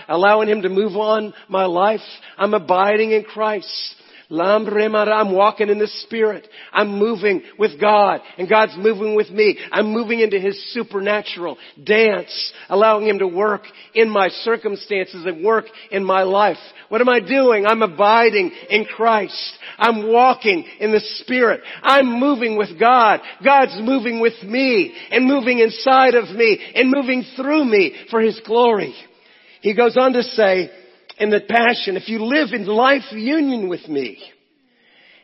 allowing 0.07 0.47
Him 0.47 0.61
to 0.63 0.69
move 0.69 0.95
on 0.95 1.33
my 1.47 1.65
life. 1.65 1.99
I'm 2.37 2.53
abiding 2.53 3.11
in 3.11 3.23
Christ. 3.23 3.95
I'm 4.31 5.33
walking 5.33 5.69
in 5.69 5.79
the 5.79 5.87
Spirit. 6.03 6.47
I'm 6.71 6.99
moving 6.99 7.41
with 7.57 7.79
God 7.79 8.21
and 8.37 8.47
God's 8.47 8.75
moving 8.77 9.15
with 9.15 9.29
me. 9.29 9.57
I'm 9.71 9.91
moving 9.91 10.19
into 10.19 10.39
His 10.39 10.73
supernatural 10.73 11.57
dance, 11.83 12.53
allowing 12.69 13.07
Him 13.07 13.19
to 13.19 13.27
work 13.27 13.63
in 13.95 14.09
my 14.09 14.29
circumstances 14.29 15.25
and 15.25 15.43
work 15.43 15.65
in 15.91 16.03
my 16.03 16.23
life. 16.23 16.57
What 16.89 17.01
am 17.01 17.09
I 17.09 17.19
doing? 17.19 17.65
I'm 17.65 17.81
abiding 17.81 18.51
in 18.69 18.85
Christ. 18.85 19.57
I'm 19.77 20.11
walking 20.11 20.65
in 20.79 20.91
the 20.91 20.99
Spirit. 20.99 21.61
I'm 21.81 22.19
moving 22.19 22.57
with 22.57 22.79
God. 22.79 23.21
God's 23.43 23.77
moving 23.79 24.19
with 24.19 24.41
me 24.43 24.93
and 25.11 25.25
moving 25.25 25.59
inside 25.59 26.15
of 26.15 26.29
me 26.35 26.59
and 26.75 26.91
moving 26.91 27.23
through 27.35 27.65
me 27.65 27.95
for 28.09 28.21
His 28.21 28.39
glory. 28.45 28.93
He 29.61 29.75
goes 29.75 29.97
on 29.97 30.13
to 30.13 30.23
say, 30.23 30.69
in 31.19 31.29
the 31.29 31.41
passion, 31.41 31.97
if 31.97 32.07
you 32.07 32.23
live 32.23 32.49
in 32.53 32.65
life 32.65 33.11
union 33.11 33.69
with 33.69 33.87
me, 33.87 34.17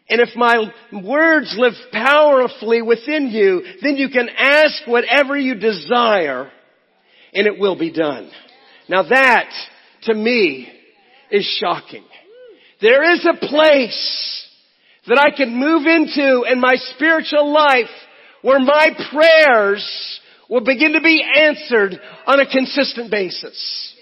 and 0.08 0.21
if 0.21 0.36
my 0.36 0.71
words 0.91 1.55
live 1.58 1.73
powerfully 1.91 2.81
within 2.81 3.29
you, 3.29 3.63
then 3.81 3.97
you 3.97 4.10
can 4.10 4.29
ask 4.29 4.86
whatever 4.86 5.36
you 5.36 5.55
desire 5.55 6.51
and 7.34 7.47
it 7.47 7.60
will 7.60 7.77
be 7.77 7.91
done. 7.91 8.29
Now 8.88 9.03
that, 9.10 9.49
to 10.03 10.13
me, 10.13 10.71
is 11.31 11.43
shocking. 11.60 12.03
There 12.81 13.13
is 13.13 13.25
a 13.25 13.47
place 13.47 14.47
that 15.08 15.17
I 15.17 15.36
can 15.36 15.55
move 15.55 15.86
into 15.86 16.43
in 16.51 16.60
my 16.60 16.75
spiritual 16.95 17.51
life 17.51 17.89
where 18.41 18.60
my 18.60 18.89
prayers 19.12 20.19
will 20.49 20.63
begin 20.63 20.93
to 20.93 21.01
be 21.01 21.23
answered 21.36 21.99
on 22.27 22.39
a 22.39 22.49
consistent 22.49 23.10
basis. 23.10 23.94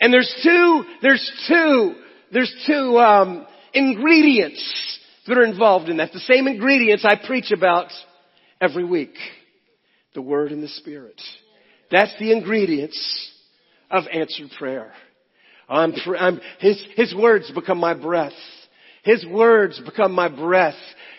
And 0.00 0.12
there's 0.12 0.32
two, 0.42 0.84
there's 1.02 1.32
two, 1.48 1.94
there's 2.32 2.54
two 2.66 2.98
um, 2.98 3.46
ingredients 3.72 4.98
that 5.26 5.38
are 5.38 5.44
involved 5.44 5.88
in 5.88 5.98
that. 5.98 6.12
The 6.12 6.20
same 6.20 6.46
ingredients 6.46 7.04
I 7.04 7.16
preach 7.26 7.50
about 7.50 7.90
every 8.60 8.84
week. 8.84 9.14
The 10.14 10.22
Word 10.22 10.52
and 10.52 10.62
the 10.62 10.68
Spirit. 10.68 11.20
That's 11.90 12.12
the 12.18 12.32
ingredients 12.32 13.30
of 13.90 14.04
answered 14.12 14.50
prayer. 14.58 14.92
I'm, 15.68 15.94
I'm, 16.18 16.40
his, 16.60 16.82
his 16.94 17.14
words 17.14 17.50
become 17.50 17.78
my 17.78 17.94
breath. 17.94 18.32
His 19.02 19.24
words 19.26 19.80
become 19.84 20.12
my 20.12 20.28
breath. 20.28 20.74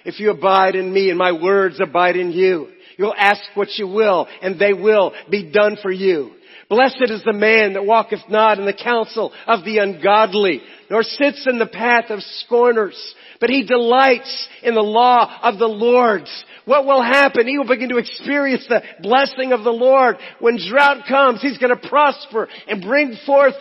If 0.06 0.20
you 0.20 0.32
abide 0.32 0.76
in 0.76 0.92
me 0.92 1.10
and 1.10 1.18
my 1.18 1.32
words 1.32 1.80
abide 1.80 2.16
in 2.16 2.32
you, 2.32 2.70
you'll 2.98 3.14
ask 3.16 3.42
what 3.56 3.70
you 3.78 3.88
will 3.88 4.28
and 4.42 4.60
they 4.60 4.74
will 4.74 5.14
be 5.30 5.52
done 5.52 5.78
for 5.82 5.92
you. 5.92 6.32
Blessed 6.70 7.10
is 7.10 7.24
the 7.24 7.32
man 7.32 7.74
that 7.74 7.86
walketh 7.86 8.30
not 8.30 8.60
in 8.60 8.66
the 8.66 8.74
counsel 8.74 9.32
of 9.48 9.64
the 9.64 9.78
ungodly, 9.78 10.62
nor 10.90 11.02
sits 11.02 11.48
in 11.48 11.60
the 11.60 11.66
path 11.66 12.10
of 12.10 12.22
scorners, 12.46 13.16
but 13.40 13.50
he 13.50 13.64
delights 13.64 14.50
in 14.64 14.76
the 14.76 14.82
law 14.82 15.40
of 15.44 15.60
the 15.60 15.68
Lord. 15.68 16.24
What 16.66 16.86
will 16.86 17.02
happen? 17.02 17.48
He 17.48 17.58
will 17.58 17.68
begin 17.68 17.88
to 17.90 17.98
experience 17.98 18.66
the 18.68 18.84
blessing 19.02 19.54
of 19.54 19.64
the 19.64 19.72
Lord. 19.72 20.18
When 20.40 20.58
drought 20.58 21.06
comes, 21.08 21.42
he's 21.42 21.58
going 21.58 21.78
to 21.78 21.90
prosper 21.90 22.50
and 22.68 22.82
bring 22.82 23.16
forth 23.26 23.56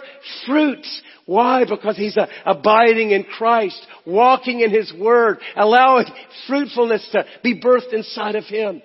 fruits. 0.44 1.02
Why? 1.26 1.62
Because 1.68 1.96
he's 1.96 2.16
uh, 2.16 2.26
abiding 2.44 3.12
in 3.12 3.22
Christ, 3.22 3.80
walking 4.04 4.60
in 4.60 4.72
His 4.72 4.92
Word, 4.92 5.38
allowing 5.54 6.06
fruitfulness 6.48 7.08
to 7.12 7.24
be 7.44 7.60
birthed 7.60 7.92
inside 7.92 8.34
of 8.34 8.44
Him. 8.44 8.82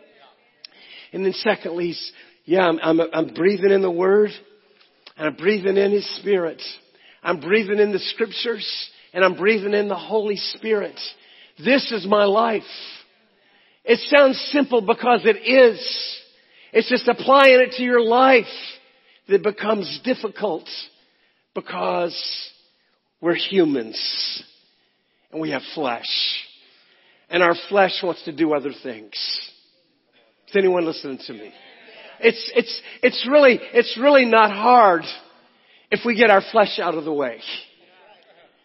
And 1.14 1.26
then 1.26 1.34
secondly, 1.34 1.88
he's 1.88 2.12
yeah, 2.52 2.68
I'm, 2.68 2.80
I'm, 2.84 3.00
I'm 3.14 3.34
breathing 3.34 3.72
in 3.72 3.82
the 3.82 3.90
Word 3.90 4.30
and 5.16 5.28
I'm 5.28 5.36
breathing 5.36 5.78
in 5.78 5.92
His 5.94 6.18
Spirit. 6.18 6.62
I'm 7.24 7.40
breathing 7.40 7.80
in 7.80 7.94
the 7.94 8.00
Scriptures 8.00 8.68
and 9.14 9.24
I'm 9.24 9.38
breathing 9.38 9.74
in 9.74 9.88
the 9.88 9.96
Holy 9.96 10.36
Spirit. 10.36 11.00
This 11.64 11.90
is 11.94 12.06
my 12.06 12.26
life. 12.26 12.64
It 13.86 14.00
sounds 14.14 14.38
simple 14.52 14.82
because 14.82 15.22
it 15.24 15.38
is. 15.38 15.80
It's 16.74 16.90
just 16.90 17.08
applying 17.08 17.62
it 17.62 17.78
to 17.78 17.84
your 17.84 18.02
life 18.02 18.44
that 19.30 19.44
becomes 19.44 20.02
difficult 20.04 20.68
because 21.56 22.50
we're 23.22 23.36
humans 23.36 24.44
and 25.32 25.40
we 25.40 25.52
have 25.52 25.62
flesh. 25.74 26.44
And 27.30 27.44
our 27.44 27.56
flesh 27.70 28.02
wants 28.04 28.26
to 28.26 28.34
do 28.34 28.54
other 28.54 28.74
things. 28.84 29.14
Is 30.50 30.56
anyone 30.58 30.84
listening 30.86 31.20
to 31.28 31.34
me? 31.34 31.54
It's, 32.24 32.52
it's, 32.56 32.82
it's 33.04 33.28
really, 33.30 33.60
it's 33.74 33.98
really 34.00 34.26
not 34.26 34.52
hard 34.52 35.04
if 35.90 36.02
we 36.06 36.16
get 36.16 36.30
our 36.30 36.42
flesh 36.52 36.80
out 36.80 36.96
of 36.96 37.04
the 37.04 37.14
way. 37.14 37.40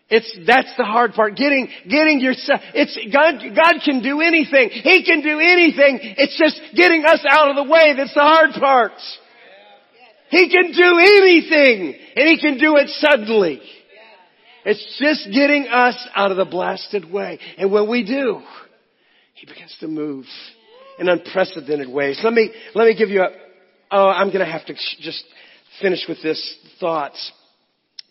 It's, 0.09 0.39
that's 0.47 0.73
the 0.77 0.85
hard 0.85 1.15
part. 1.15 1.35
Getting, 1.35 1.69
getting 1.89 2.21
yourself, 2.21 2.61
it's, 2.75 2.97
God, 3.13 3.43
God 3.57 3.83
can 3.85 4.03
do 4.03 4.21
anything. 4.21 4.71
He 4.71 5.05
can 5.05 5.21
do 5.21 5.41
anything. 5.41 5.99
It's 6.17 6.39
just 6.39 6.61
getting 6.77 7.05
us 7.05 7.25
out 7.29 7.51
of 7.51 7.57
the 7.57 7.65
way 7.71 7.95
that's 7.97 8.15
the 8.15 8.21
hard 8.21 8.51
part. 8.53 8.93
He 10.31 10.49
can 10.49 10.73
do 10.73 10.99
anything 10.99 11.95
and 12.17 12.29
He 12.29 12.39
can 12.41 12.59
do 12.59 12.77
it 12.77 12.89
suddenly. 12.89 13.61
It's 14.65 14.99
just 15.01 15.33
getting 15.33 15.67
us 15.69 15.97
out 16.15 16.31
of 16.31 16.37
the 16.37 16.45
blasted 16.45 17.11
way. 17.11 17.39
And 17.59 17.73
when 17.73 17.89
we 17.89 18.05
do, 18.05 18.43
He 19.35 19.47
begins 19.47 19.77
to 19.81 19.89
move 19.89 20.25
in 20.99 21.09
unprecedented 21.09 21.89
ways. 21.89 22.21
Let 22.23 22.33
me, 22.33 22.53
let 22.75 22.87
me 22.87 22.97
give 22.97 23.11
you 23.11 23.23
a, 23.23 23.29
oh, 23.91 24.09
I'm 24.09 24.29
going 24.29 24.45
to 24.45 24.51
have 24.51 24.67
to 24.67 24.75
just 25.01 25.25
finish 25.81 26.05
with 26.09 26.23
this 26.23 26.57
thought 26.81 27.13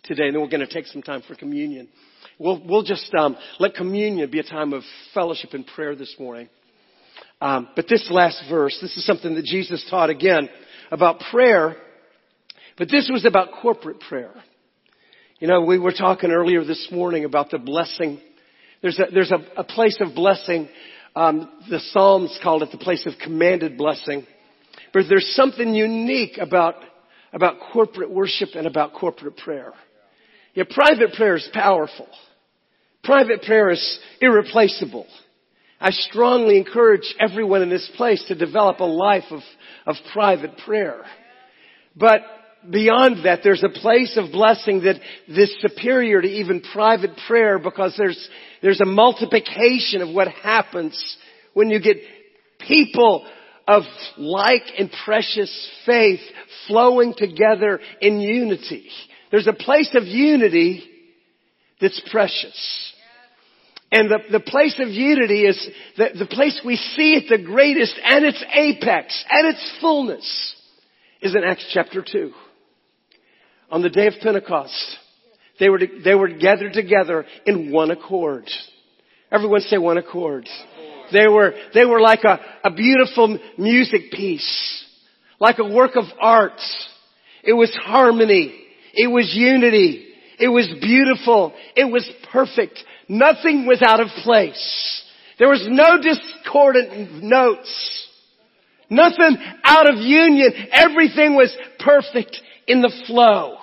today, 0.03 0.25
and 0.25 0.35
then 0.35 0.41
we're 0.41 0.49
going 0.49 0.65
to 0.65 0.73
take 0.73 0.85
some 0.87 1.01
time 1.01 1.23
for 1.27 1.35
communion. 1.35 1.87
We'll, 2.37 2.61
we'll 2.65 2.83
just 2.83 3.13
um, 3.13 3.37
let 3.59 3.75
communion 3.75 4.29
be 4.29 4.39
a 4.39 4.43
time 4.43 4.73
of 4.73 4.83
fellowship 5.13 5.53
and 5.53 5.65
prayer 5.65 5.95
this 5.95 6.15
morning. 6.19 6.49
Um, 7.41 7.69
but 7.75 7.87
this 7.89 8.09
last 8.11 8.43
verse, 8.49 8.77
this 8.81 8.95
is 8.97 9.05
something 9.05 9.35
that 9.35 9.45
Jesus 9.45 9.85
taught 9.89 10.09
again 10.09 10.49
about 10.91 11.19
prayer, 11.31 11.75
but 12.77 12.89
this 12.89 13.09
was 13.11 13.25
about 13.25 13.49
corporate 13.61 13.99
prayer. 14.01 14.33
You 15.39 15.47
know, 15.47 15.61
we 15.61 15.79
were 15.79 15.91
talking 15.91 16.31
earlier 16.31 16.63
this 16.63 16.87
morning 16.91 17.25
about 17.25 17.51
the 17.51 17.57
blessing. 17.57 18.19
There's 18.81 18.99
a, 18.99 19.05
there's 19.13 19.31
a, 19.31 19.61
a 19.61 19.63
place 19.63 19.97
of 19.99 20.15
blessing 20.15 20.69
um, 21.15 21.49
the 21.69 21.79
Psalms 21.79 22.37
called 22.43 22.61
it 22.63 22.71
the 22.71 22.77
place 22.77 23.05
of 23.05 23.13
commanded 23.21 23.77
blessing. 23.77 24.27
But 24.95 25.09
there's 25.09 25.35
something 25.35 25.75
unique 25.75 26.37
about, 26.37 26.75
about 27.33 27.57
corporate 27.73 28.09
worship 28.09 28.51
and 28.55 28.65
about 28.65 28.93
corporate 28.93 29.35
prayer. 29.35 29.73
Yeah, 30.53 30.63
private 30.69 31.11
prayer 31.11 31.35
is 31.35 31.49
powerful. 31.51 32.07
Private 33.03 33.41
prayer 33.41 33.71
is 33.71 33.99
irreplaceable. 34.21 35.05
I 35.81 35.91
strongly 35.91 36.57
encourage 36.57 37.13
everyone 37.19 37.61
in 37.61 37.69
this 37.69 37.91
place 37.97 38.23
to 38.29 38.35
develop 38.35 38.79
a 38.79 38.85
life 38.85 39.25
of, 39.31 39.41
of 39.85 39.97
private 40.13 40.59
prayer. 40.59 41.01
But 41.93 42.21
beyond 42.69 43.25
that, 43.25 43.41
there's 43.43 43.65
a 43.65 43.79
place 43.81 44.15
of 44.15 44.31
blessing 44.31 44.83
that 44.83 45.01
is 45.27 45.53
superior 45.59 46.21
to 46.21 46.27
even 46.29 46.61
private 46.61 47.19
prayer 47.27 47.59
because 47.59 47.95
there's, 47.97 48.29
there's 48.61 48.79
a 48.79 48.85
multiplication 48.85 50.01
of 50.01 50.15
what 50.15 50.29
happens 50.29 51.17
when 51.53 51.69
you 51.69 51.81
get 51.81 51.97
people 52.65 53.27
of 53.67 53.83
like 54.17 54.63
and 54.77 54.91
precious 55.05 55.69
faith 55.85 56.19
flowing 56.67 57.13
together 57.17 57.79
in 58.01 58.19
unity. 58.19 58.87
There's 59.31 59.47
a 59.47 59.53
place 59.53 59.89
of 59.95 60.03
unity 60.03 60.83
that's 61.81 62.01
precious. 62.11 62.93
And 63.91 64.09
the, 64.09 64.19
the 64.31 64.39
place 64.39 64.79
of 64.79 64.89
unity 64.89 65.45
is 65.45 65.69
the, 65.97 66.09
the 66.19 66.25
place 66.25 66.59
we 66.65 66.75
see 66.75 67.15
at 67.15 67.29
the 67.29 67.43
greatest 67.43 67.99
and 68.03 68.25
its 68.25 68.43
apex 68.53 69.23
and 69.29 69.47
its 69.47 69.77
fullness 69.81 70.55
is 71.21 71.35
in 71.35 71.43
Acts 71.43 71.69
chapter 71.73 72.03
2 72.03 72.31
on 73.71 73.81
the 73.81 73.89
day 73.89 74.07
of 74.07 74.13
Pentecost, 74.21 74.97
they 75.59 75.69
were, 75.69 75.79
they 76.03 76.15
were 76.15 76.29
gathered 76.29 76.73
together 76.73 77.25
in 77.45 77.71
one 77.71 77.91
accord. 77.91 78.49
Everyone 79.31 79.61
say 79.61 79.77
one 79.77 79.97
accord. 79.97 80.47
They 81.11 81.27
were, 81.27 81.53
they 81.73 81.85
were 81.85 82.01
like 82.01 82.23
a, 82.23 82.39
a 82.63 82.71
beautiful 82.71 83.37
music 83.57 84.11
piece, 84.11 84.83
like 85.39 85.59
a 85.59 85.67
work 85.67 85.95
of 85.95 86.05
art. 86.19 86.59
It 87.43 87.53
was 87.53 87.71
harmony. 87.75 88.55
It 88.93 89.07
was 89.07 89.31
unity. 89.35 90.07
It 90.39 90.49
was 90.49 90.67
beautiful. 90.81 91.53
It 91.75 91.85
was 91.85 92.09
perfect. 92.31 92.79
Nothing 93.07 93.65
was 93.65 93.81
out 93.81 93.99
of 93.99 94.07
place. 94.23 95.03
There 95.37 95.49
was 95.49 95.65
no 95.69 96.01
discordant 96.01 97.23
notes. 97.23 98.07
Nothing 98.89 99.37
out 99.63 99.89
of 99.89 99.97
union. 99.97 100.51
Everything 100.71 101.35
was 101.35 101.55
perfect 101.79 102.37
in 102.67 102.81
the 102.81 102.93
flow. 103.07 103.57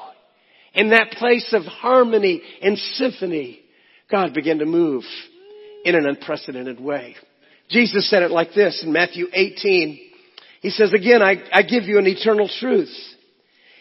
In 0.75 0.91
that 0.91 1.13
place 1.13 1.53
of 1.53 1.65
harmony 1.65 2.43
and 2.63 2.79
symphony, 2.79 3.61
God 4.11 4.33
began 4.35 4.59
to 4.59 4.67
move 4.67 5.05
in 5.85 5.95
an 5.95 6.07
unprecedented 6.07 6.81
way. 6.81 7.17
Jesus 7.73 8.09
said 8.11 8.23
it 8.23 8.31
like 8.31 8.53
this 8.55 8.83
in 8.85 8.93
Matthew 8.93 9.27
18. 9.33 9.99
He 10.61 10.71
says, 10.71 10.93
again, 10.93 11.23
I, 11.23 11.43
I 11.53 11.63
give 11.63 11.85
you 11.85 11.99
an 11.99 12.07
eternal 12.07 12.49
truth. 12.61 12.95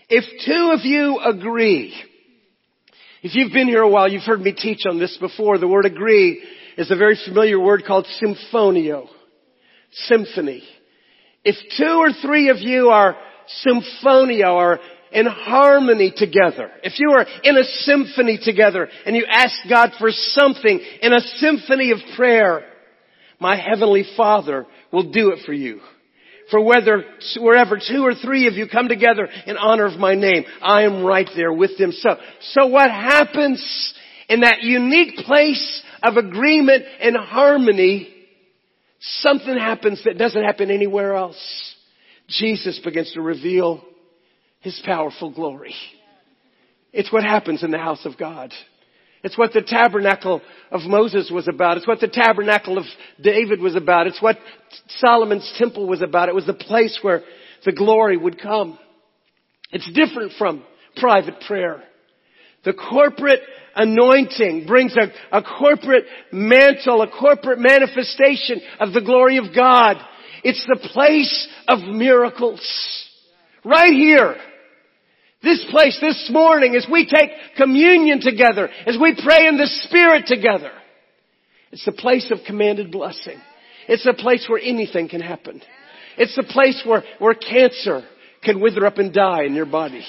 If 0.09 0.23
two 0.45 0.71
of 0.73 0.85
you 0.85 1.19
agree, 1.19 1.93
if 3.21 3.35
you've 3.35 3.51
been 3.51 3.67
here 3.67 3.81
a 3.81 3.89
while, 3.89 4.09
you've 4.09 4.23
heard 4.23 4.41
me 4.41 4.53
teach 4.53 4.79
on 4.89 4.97
this 4.97 5.17
before. 5.19 5.57
The 5.57 5.67
word 5.67 5.85
agree 5.85 6.41
is 6.77 6.89
a 6.89 6.95
very 6.95 7.19
familiar 7.27 7.59
word 7.59 7.83
called 7.85 8.07
symphonio. 8.23 9.07
Symphony. 9.91 10.63
If 11.43 11.55
two 11.77 11.99
or 11.99 12.11
three 12.13 12.49
of 12.49 12.59
you 12.59 12.89
are 12.89 13.17
symphonio, 13.65 14.55
are 14.55 14.79
in 15.11 15.25
harmony 15.25 16.13
together, 16.15 16.71
if 16.83 16.97
you 16.97 17.11
are 17.11 17.25
in 17.43 17.57
a 17.57 17.63
symphony 17.63 18.39
together 18.41 18.87
and 19.05 19.17
you 19.17 19.25
ask 19.29 19.53
God 19.67 19.91
for 19.99 20.09
something 20.11 20.79
in 21.01 21.11
a 21.11 21.19
symphony 21.19 21.91
of 21.91 21.99
prayer, 22.15 22.70
my 23.41 23.57
heavenly 23.57 24.05
Father 24.15 24.67
will 24.93 25.11
do 25.11 25.31
it 25.31 25.39
for 25.45 25.51
you. 25.51 25.81
For 26.51 26.63
whether, 26.63 27.03
wherever 27.39 27.77
two 27.77 28.03
or 28.03 28.13
three 28.13 28.47
of 28.47 28.53
you 28.53 28.67
come 28.67 28.87
together 28.87 29.27
in 29.47 29.57
honor 29.57 29.85
of 29.85 29.99
my 29.99 30.15
name, 30.15 30.43
I 30.61 30.83
am 30.83 31.03
right 31.03 31.27
there 31.35 31.51
with 31.51 31.77
them. 31.77 31.91
So, 31.91 32.17
so 32.41 32.67
what 32.67 32.91
happens 32.91 33.93
in 34.29 34.41
that 34.41 34.61
unique 34.61 35.15
place 35.17 35.83
of 36.03 36.17
agreement 36.17 36.83
and 36.99 37.17
harmony, 37.17 38.13
something 38.99 39.57
happens 39.57 40.03
that 40.05 40.17
doesn't 40.17 40.43
happen 40.43 40.69
anywhere 40.69 41.15
else. 41.15 41.75
Jesus 42.27 42.79
begins 42.83 43.11
to 43.13 43.21
reveal 43.21 43.83
his 44.59 44.79
powerful 44.85 45.33
glory. 45.33 45.73
It's 46.93 47.11
what 47.11 47.23
happens 47.23 47.63
in 47.63 47.71
the 47.71 47.77
house 47.77 48.05
of 48.05 48.17
God. 48.17 48.53
It's 49.23 49.37
what 49.37 49.53
the 49.53 49.61
tabernacle 49.61 50.41
of 50.71 50.81
Moses 50.81 51.29
was 51.31 51.47
about. 51.47 51.77
It's 51.77 51.87
what 51.87 51.99
the 51.99 52.07
tabernacle 52.07 52.77
of 52.77 52.85
David 53.21 53.61
was 53.61 53.75
about. 53.75 54.07
It's 54.07 54.21
what 54.21 54.37
Solomon's 54.97 55.51
temple 55.57 55.87
was 55.87 56.01
about. 56.01 56.29
It 56.29 56.35
was 56.35 56.47
the 56.47 56.53
place 56.53 56.97
where 57.01 57.21
the 57.63 57.71
glory 57.71 58.17
would 58.17 58.41
come. 58.41 58.79
It's 59.71 59.89
different 59.93 60.33
from 60.37 60.63
private 60.95 61.41
prayer. 61.41 61.83
The 62.63 62.73
corporate 62.73 63.41
anointing 63.75 64.65
brings 64.67 64.95
a, 64.95 65.37
a 65.37 65.41
corporate 65.41 66.05
mantle, 66.31 67.01
a 67.01 67.09
corporate 67.09 67.59
manifestation 67.59 68.61
of 68.79 68.93
the 68.93 69.01
glory 69.01 69.37
of 69.37 69.55
God. 69.55 69.97
It's 70.43 70.65
the 70.67 70.89
place 70.91 71.47
of 71.67 71.79
miracles. 71.79 72.61
Right 73.63 73.93
here. 73.93 74.35
This 75.43 75.65
place 75.71 75.97
this 75.99 76.29
morning 76.31 76.75
as 76.75 76.85
we 76.91 77.05
take 77.05 77.31
communion 77.57 78.21
together, 78.21 78.69
as 78.85 78.97
we 79.01 79.19
pray 79.23 79.47
in 79.47 79.57
the 79.57 79.67
Spirit 79.83 80.27
together. 80.27 80.71
It's 81.71 81.85
the 81.85 81.91
place 81.91 82.29
of 82.31 82.39
commanded 82.45 82.91
blessing. 82.91 83.39
It's 83.87 84.05
a 84.05 84.13
place 84.13 84.45
where 84.47 84.61
anything 84.61 85.09
can 85.09 85.21
happen. 85.21 85.61
It's 86.17 86.37
a 86.37 86.43
place 86.43 86.81
where, 86.85 87.03
where 87.17 87.33
cancer 87.33 88.03
can 88.43 88.59
wither 88.59 88.85
up 88.85 88.97
and 88.97 89.13
die 89.13 89.45
in 89.45 89.55
your 89.55 89.65
body. 89.65 90.05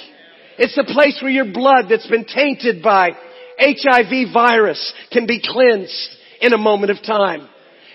It's 0.59 0.77
the 0.77 0.85
place 0.93 1.19
where 1.23 1.31
your 1.31 1.51
blood 1.51 1.87
that's 1.89 2.07
been 2.09 2.27
tainted 2.27 2.83
by 2.83 3.13
HIV 3.59 4.33
virus 4.35 4.93
can 5.11 5.27
be 5.27 5.41
cleansed 5.43 6.11
in 6.41 6.53
a 6.53 6.59
moment 6.59 6.91
of 6.91 7.03
time. 7.03 7.49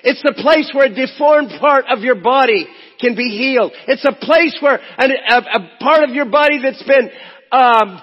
It's 0.03 0.23
the 0.23 0.41
place 0.41 0.71
where 0.73 0.85
a 0.85 0.95
deformed 0.95 1.51
part 1.59 1.85
of 1.89 1.99
your 1.99 2.15
body 2.15 2.67
can 2.99 3.15
be 3.15 3.29
healed. 3.29 3.71
It's 3.87 4.05
a 4.05 4.13
place 4.13 4.57
where 4.61 4.79
a, 4.97 5.05
a, 5.05 5.37
a 5.37 5.77
part 5.79 6.03
of 6.03 6.15
your 6.15 6.25
body 6.25 6.59
that's 6.61 6.83
been 6.83 7.09
um, 7.51 8.01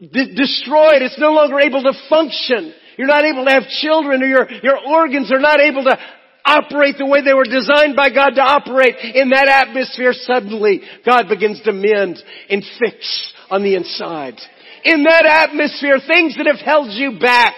d- 0.00 0.34
destroyed, 0.34 1.02
it's 1.02 1.18
no 1.18 1.32
longer 1.32 1.60
able 1.60 1.82
to 1.82 1.92
function. 2.08 2.74
You're 2.96 3.08
not 3.08 3.24
able 3.24 3.44
to 3.44 3.50
have 3.50 3.68
children 3.68 4.22
or 4.22 4.26
your, 4.26 4.50
your 4.62 4.78
organs 4.78 5.32
are 5.32 5.40
not 5.40 5.60
able 5.60 5.84
to 5.84 5.98
operate 6.44 6.96
the 6.98 7.06
way 7.06 7.22
they 7.24 7.34
were 7.34 7.44
designed 7.44 7.96
by 7.96 8.10
God 8.10 8.30
to 8.36 8.42
operate 8.42 8.96
in 9.14 9.30
that 9.30 9.48
atmosphere. 9.48 10.12
Suddenly, 10.12 10.82
God 11.04 11.28
begins 11.28 11.60
to 11.62 11.72
mend 11.72 12.22
and 12.50 12.62
fix 12.78 13.32
on 13.50 13.62
the 13.62 13.74
inside. 13.74 14.38
In 14.84 15.04
that 15.04 15.24
atmosphere, 15.24 15.98
things 16.06 16.36
that 16.36 16.46
have 16.46 16.64
held 16.64 16.92
you 16.92 17.18
back, 17.18 17.54